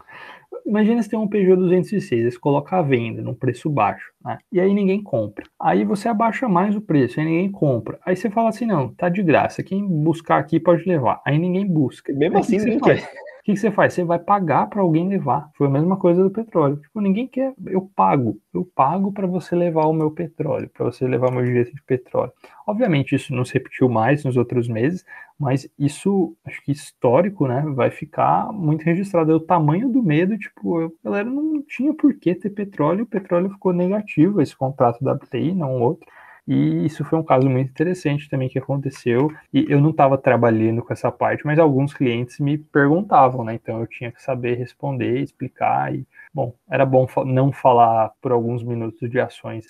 [0.66, 4.38] Imagina você tem um Peugeot 206, você coloca a venda num preço baixo, né?
[4.52, 5.44] E aí ninguém compra.
[5.60, 7.98] Aí você abaixa mais o preço, aí ninguém compra.
[8.04, 11.20] Aí você fala assim, não, tá de graça, quem buscar aqui pode levar.
[11.24, 12.12] Aí ninguém busca.
[12.12, 13.08] Mesmo aí assim, ninguém quer
[13.48, 13.94] que, que você faz?
[13.94, 15.50] Você vai pagar para alguém levar.
[15.56, 16.76] Foi a mesma coisa do petróleo.
[16.76, 18.38] Tipo, ninguém quer, eu pago.
[18.52, 21.82] Eu pago para você levar o meu petróleo, para você levar o meu direito de
[21.82, 22.30] petróleo.
[22.66, 25.02] Obviamente, isso não se repetiu mais nos outros meses,
[25.38, 27.64] mas isso, acho que histórico, né?
[27.74, 29.32] Vai ficar muito registrado.
[29.32, 33.06] É o tamanho do medo, tipo, a galera não tinha por que ter petróleo, o
[33.06, 36.06] petróleo ficou negativo, esse contrato da WTI, não outro.
[36.48, 39.30] E isso foi um caso muito interessante também que aconteceu.
[39.52, 43.54] E eu não estava trabalhando com essa parte, mas alguns clientes me perguntavam, né?
[43.54, 45.94] Então eu tinha que saber responder, explicar.
[45.94, 49.66] E Bom, era bom não falar por alguns minutos de ações.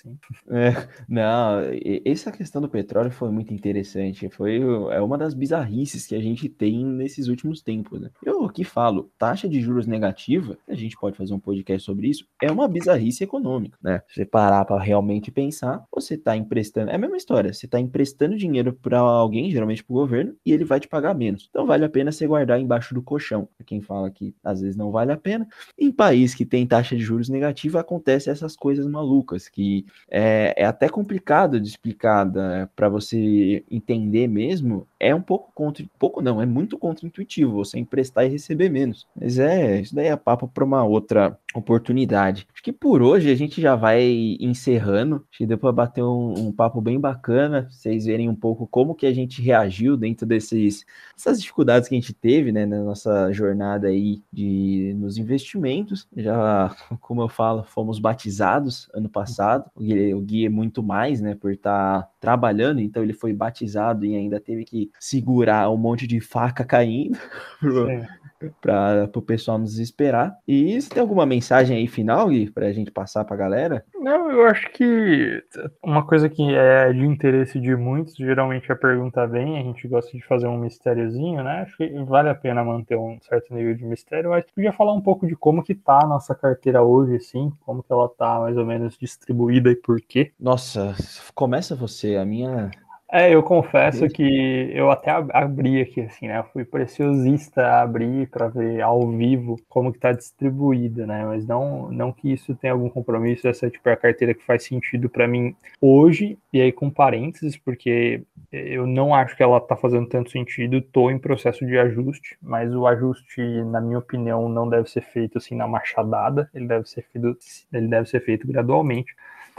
[0.49, 1.61] É, não,
[2.05, 4.29] essa questão do petróleo foi muito interessante.
[4.29, 4.59] Foi
[4.91, 7.99] é uma das bizarrices que a gente tem nesses últimos tempos.
[8.01, 8.09] Né?
[8.23, 12.25] Eu aqui falo, taxa de juros negativa, a gente pode fazer um podcast sobre isso,
[12.41, 14.01] é uma bizarrice econômica, né?
[14.07, 17.79] Se você parar para realmente pensar, você está emprestando, é a mesma história, você está
[17.79, 21.47] emprestando dinheiro para alguém, geralmente para o governo, e ele vai te pagar menos.
[21.49, 23.47] Então vale a pena você guardar embaixo do colchão.
[23.65, 25.47] Quem fala que às vezes não vale a pena.
[25.77, 30.65] Em país que tem taxa de juros negativa, acontece essas coisas malucas, que é, é
[30.65, 32.27] até complicado de explicar
[32.75, 34.87] para você entender mesmo.
[34.99, 39.07] É um pouco contra, pouco não, é muito contra-intuitivo você emprestar e receber menos.
[39.15, 42.47] Mas é, isso daí é papo para uma outra oportunidade.
[42.53, 45.25] Acho que por hoje a gente já vai encerrando.
[45.29, 48.93] Acho que deu para bater um, um, papo bem bacana, vocês verem um pouco como
[48.93, 50.85] que a gente reagiu dentro desses,
[51.15, 56.07] dessas dificuldades que a gente teve, né, na nossa jornada aí de nos investimentos.
[56.15, 56.37] Já,
[57.01, 59.69] como eu falo, fomos batizados ano passado.
[59.75, 63.33] O Gui, o Gui é muito mais, né, por estar tá trabalhando, então ele foi
[63.33, 67.17] batizado e ainda teve que segurar um monte de faca caindo
[68.61, 70.37] para o pessoal nos esperar.
[70.47, 73.85] E se tem alguma mensagem aí final, Gui, para a gente passar para a galera?
[73.95, 75.43] Não, eu acho que
[75.83, 80.15] uma coisa que é de interesse de muitos, geralmente a pergunta vem, a gente gosta
[80.15, 81.61] de fazer um mistériozinho, né?
[81.61, 85.01] Acho que vale a pena manter um certo nível de mistério, mas podia falar um
[85.01, 88.57] pouco de como que tá a nossa carteira hoje, assim, como que ela tá mais
[88.57, 90.31] ou menos distribuída e por quê.
[90.39, 90.95] Nossa,
[91.33, 92.71] começa você, a minha
[93.11, 96.39] é, eu confesso que eu até abri aqui, assim, né?
[96.39, 101.25] Eu fui preciosista a abrir para ver ao vivo como que tá distribuída, né?
[101.25, 104.63] Mas não, não que isso tenha algum compromisso, essa é tipo a carteira que faz
[104.63, 109.75] sentido para mim hoje, e aí com parênteses, porque eu não acho que ela tá
[109.75, 114.69] fazendo tanto sentido, tô em processo de ajuste, mas o ajuste, na minha opinião, não
[114.69, 117.37] deve ser feito assim na machadada, ele deve ser feito,
[117.73, 119.15] ele deve ser feito gradualmente.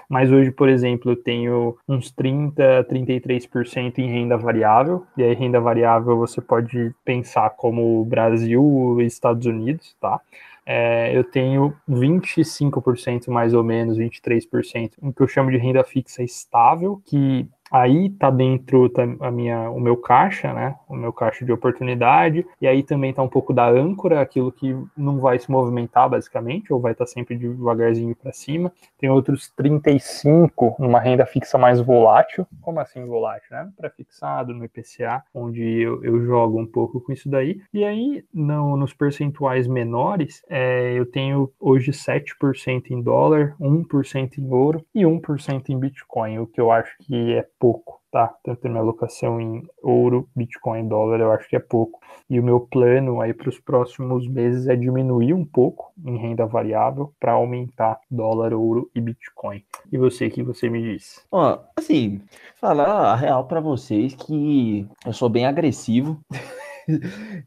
[0.09, 5.07] Mas hoje, por exemplo, eu tenho uns 30, 33% em renda variável.
[5.17, 10.21] E aí, renda variável você pode pensar como Brasil e Estados Unidos, tá?
[10.67, 16.23] É, eu tenho 25% mais ou menos, 23%, o que eu chamo de renda fixa
[16.23, 20.77] estável, que Aí tá dentro tá a minha, o meu caixa, né?
[20.89, 22.45] O meu caixa de oportunidade.
[22.61, 26.73] E aí também tá um pouco da âncora, aquilo que não vai se movimentar basicamente,
[26.73, 28.73] ou vai estar tá sempre devagarzinho para cima.
[28.99, 32.47] Tem outros 35 numa renda fixa mais volátil.
[32.61, 33.71] Como assim volátil, né?
[33.77, 37.61] Pré-fixado no IPCA, onde eu, eu, jogo um pouco com isso daí.
[37.73, 44.51] E aí, no, nos percentuais menores, é, eu tenho hoje 7% em dólar, 1% em
[44.53, 48.35] ouro e 1% em Bitcoin, o que eu acho que é pouco, tá?
[48.43, 52.01] Tanto a minha alocação em ouro, Bitcoin, dólar, eu acho que é pouco.
[52.29, 56.47] E o meu plano aí para os próximos meses é diminuir um pouco em renda
[56.47, 59.63] variável para aumentar dólar, ouro e Bitcoin.
[59.93, 61.25] E você, o que você me diz?
[61.31, 62.23] Ó, assim,
[62.57, 66.19] falar a real para vocês que eu sou bem agressivo.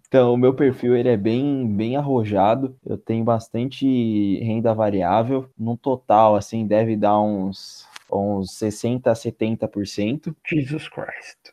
[0.07, 2.77] Então, o meu perfil ele é bem, bem arrojado.
[2.85, 5.49] Eu tenho bastante renda variável.
[5.57, 7.85] No total, assim, deve dar uns
[8.21, 10.35] uns 60% a 70%.
[10.45, 11.51] Jesus Christ.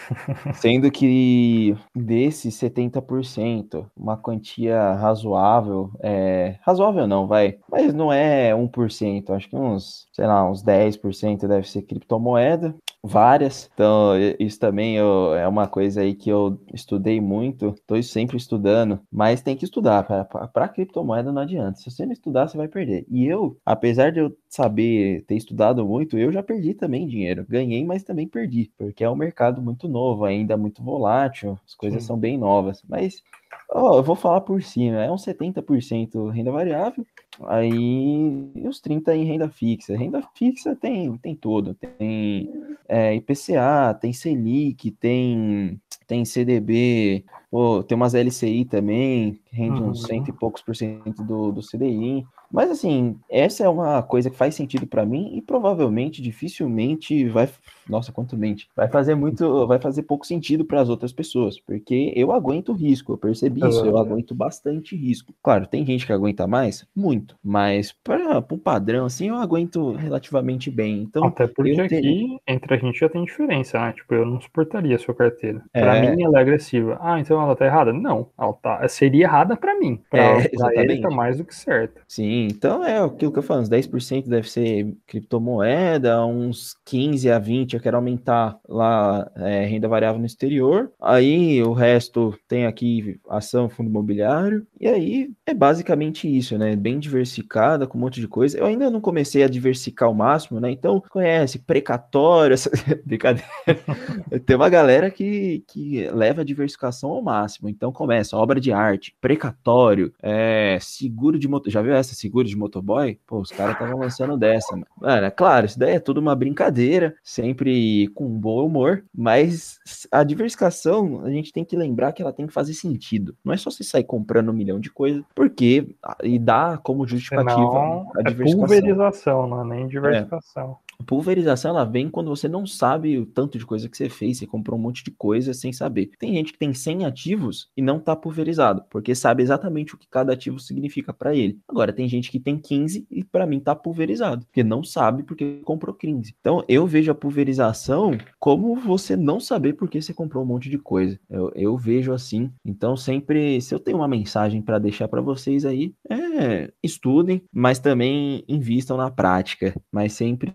[0.54, 9.30] Sendo que desses 70%, uma quantia razoável, é, razoável não, vai, mas não é 1%,
[9.30, 13.70] acho que uns, sei lá, uns 10% deve ser criptomoeda, várias.
[13.74, 19.00] Então, isso também eu, é uma coisa aí que eu estudei muito, estou sempre estudando,
[19.10, 20.04] mas tem que estudar.
[20.04, 21.78] Para criptomoeda não adianta.
[21.78, 23.04] Se você não estudar, você vai perder.
[23.10, 27.46] E eu, apesar de eu saber ter estudado muito, eu já perdi também dinheiro.
[27.48, 32.02] Ganhei, mas também perdi, porque é um mercado muito novo, ainda muito volátil, as coisas
[32.02, 32.06] Sim.
[32.06, 32.82] são bem novas.
[32.88, 33.22] Mas
[33.70, 37.06] oh, eu vou falar por cima, é uns 70% renda variável,
[37.46, 39.96] aí os 30% em renda fixa.
[39.96, 42.50] Renda fixa tem, tem tudo, tem
[42.88, 49.90] é, IPCA, tem Selic, tem, tem CDB, pô, tem umas LCI também, rende uhum.
[49.90, 52.26] uns cento e poucos por cento do, do CDI.
[52.52, 57.48] Mas assim, essa é uma coisa que faz sentido para mim e provavelmente, dificilmente vai,
[57.88, 62.12] nossa, quanto mente, vai fazer muito, vai fazer pouco sentido para as outras pessoas, porque
[62.14, 65.32] eu aguento risco, eu percebi isso, eu aguento bastante risco.
[65.42, 70.70] Claro, tem gente que aguenta mais, muito, mas para um padrão assim, eu aguento relativamente
[70.70, 71.02] bem.
[71.02, 73.92] Então, até porque aqui entre a gente já tem diferença, né?
[73.92, 75.62] Tipo, eu não suportaria a sua carteira.
[75.72, 76.14] Para é...
[76.14, 76.98] mim ela é agressiva.
[77.00, 77.92] Ah, então ela tá errada?
[77.92, 80.02] Não, ela tá, seria errada para mim.
[80.10, 82.02] Para é, ele tá mais do que certo.
[82.06, 87.30] Sim, Sim, então é aquilo que eu falo, uns 10% deve ser criptomoeda, uns 15
[87.30, 92.66] a 20 eu quero aumentar lá é, renda variável no exterior, aí o resto tem
[92.66, 96.74] aqui ação, fundo imobiliário, e aí é basicamente isso, né?
[96.76, 98.58] Bem diversificada, com um monte de coisa.
[98.58, 100.70] Eu ainda não comecei a diversificar ao máximo, né?
[100.70, 102.70] Então, conhece precatório, essa...
[103.04, 103.48] brincadeira.
[104.44, 109.14] tem uma galera que, que leva a diversificação ao máximo, então começa obra de arte,
[109.20, 111.70] precatório, é, seguro de motor.
[111.70, 113.18] Já viu essa seguro de motoboy?
[113.26, 114.86] Pô, os caras estavam lançando dessa, mano.
[114.98, 119.78] Mano, é claro, isso daí é tudo uma brincadeira, sempre com bom humor, mas
[120.10, 123.36] a diversificação, a gente tem que lembrar que ela tem que fazer sentido.
[123.44, 127.60] Não é só você sair comprando um milhão de coisas, porque e dá como justificativa
[127.60, 128.64] não, a diversificação.
[128.64, 130.78] É pulverização, não é nem diversificação.
[130.81, 130.81] É.
[131.02, 134.46] Pulverização ela vem quando você não sabe o tanto de coisa que você fez, você
[134.46, 136.10] comprou um monte de coisa sem saber.
[136.18, 140.08] Tem gente que tem 100 ativos e não tá pulverizado, porque sabe exatamente o que
[140.08, 141.58] cada ativo significa para ele.
[141.68, 145.60] Agora tem gente que tem 15 e para mim tá pulverizado, porque não sabe porque
[145.64, 146.34] comprou 15.
[146.40, 150.78] Então eu vejo a pulverização como você não saber porque você comprou um monte de
[150.78, 151.18] coisa.
[151.28, 152.50] Eu, eu vejo assim.
[152.64, 157.78] Então sempre, se eu tenho uma mensagem para deixar para vocês aí, é estudem, mas
[157.78, 160.54] também invistam na prática, mas sempre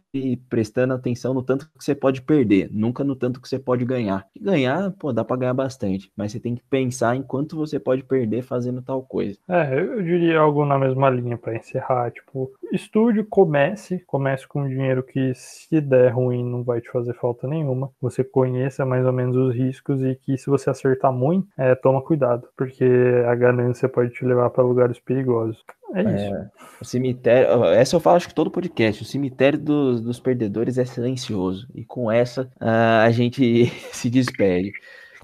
[0.50, 4.26] prestando atenção no tanto que você pode perder, nunca no tanto que você pode ganhar.
[4.36, 7.80] E ganhar, pô, dá para ganhar bastante, mas você tem que pensar em quanto você
[7.80, 9.38] pode perder fazendo tal coisa.
[9.48, 15.04] É, eu diria algo na mesma linha para encerrar, tipo, estude, comece, comece com dinheiro
[15.04, 17.92] que se der ruim não vai te fazer falta nenhuma.
[18.02, 22.02] Você conheça mais ou menos os riscos e que se você acertar muito, é, toma
[22.02, 22.86] cuidado, porque
[23.28, 25.64] a ganância pode te levar para lugares perigosos.
[25.94, 26.36] É isso.
[26.36, 26.50] É,
[26.82, 27.66] o cemitério.
[27.66, 29.02] Essa eu falo acho que todo podcast.
[29.02, 31.68] O cemitério dos, dos perdedores é silencioso.
[31.74, 34.72] E com essa uh, a gente se despede.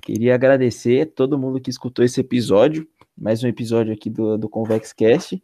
[0.02, 2.88] Queria agradecer todo mundo que escutou esse episódio.
[3.18, 5.42] Mais um episódio aqui do, do ConvexCast.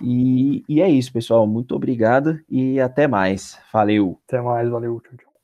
[0.00, 1.46] E, e é isso, pessoal.
[1.46, 3.58] Muito obrigado e até mais.
[3.72, 4.18] Valeu.
[4.26, 5.00] Até mais, valeu.
[5.00, 5.31] Tchau, tchau.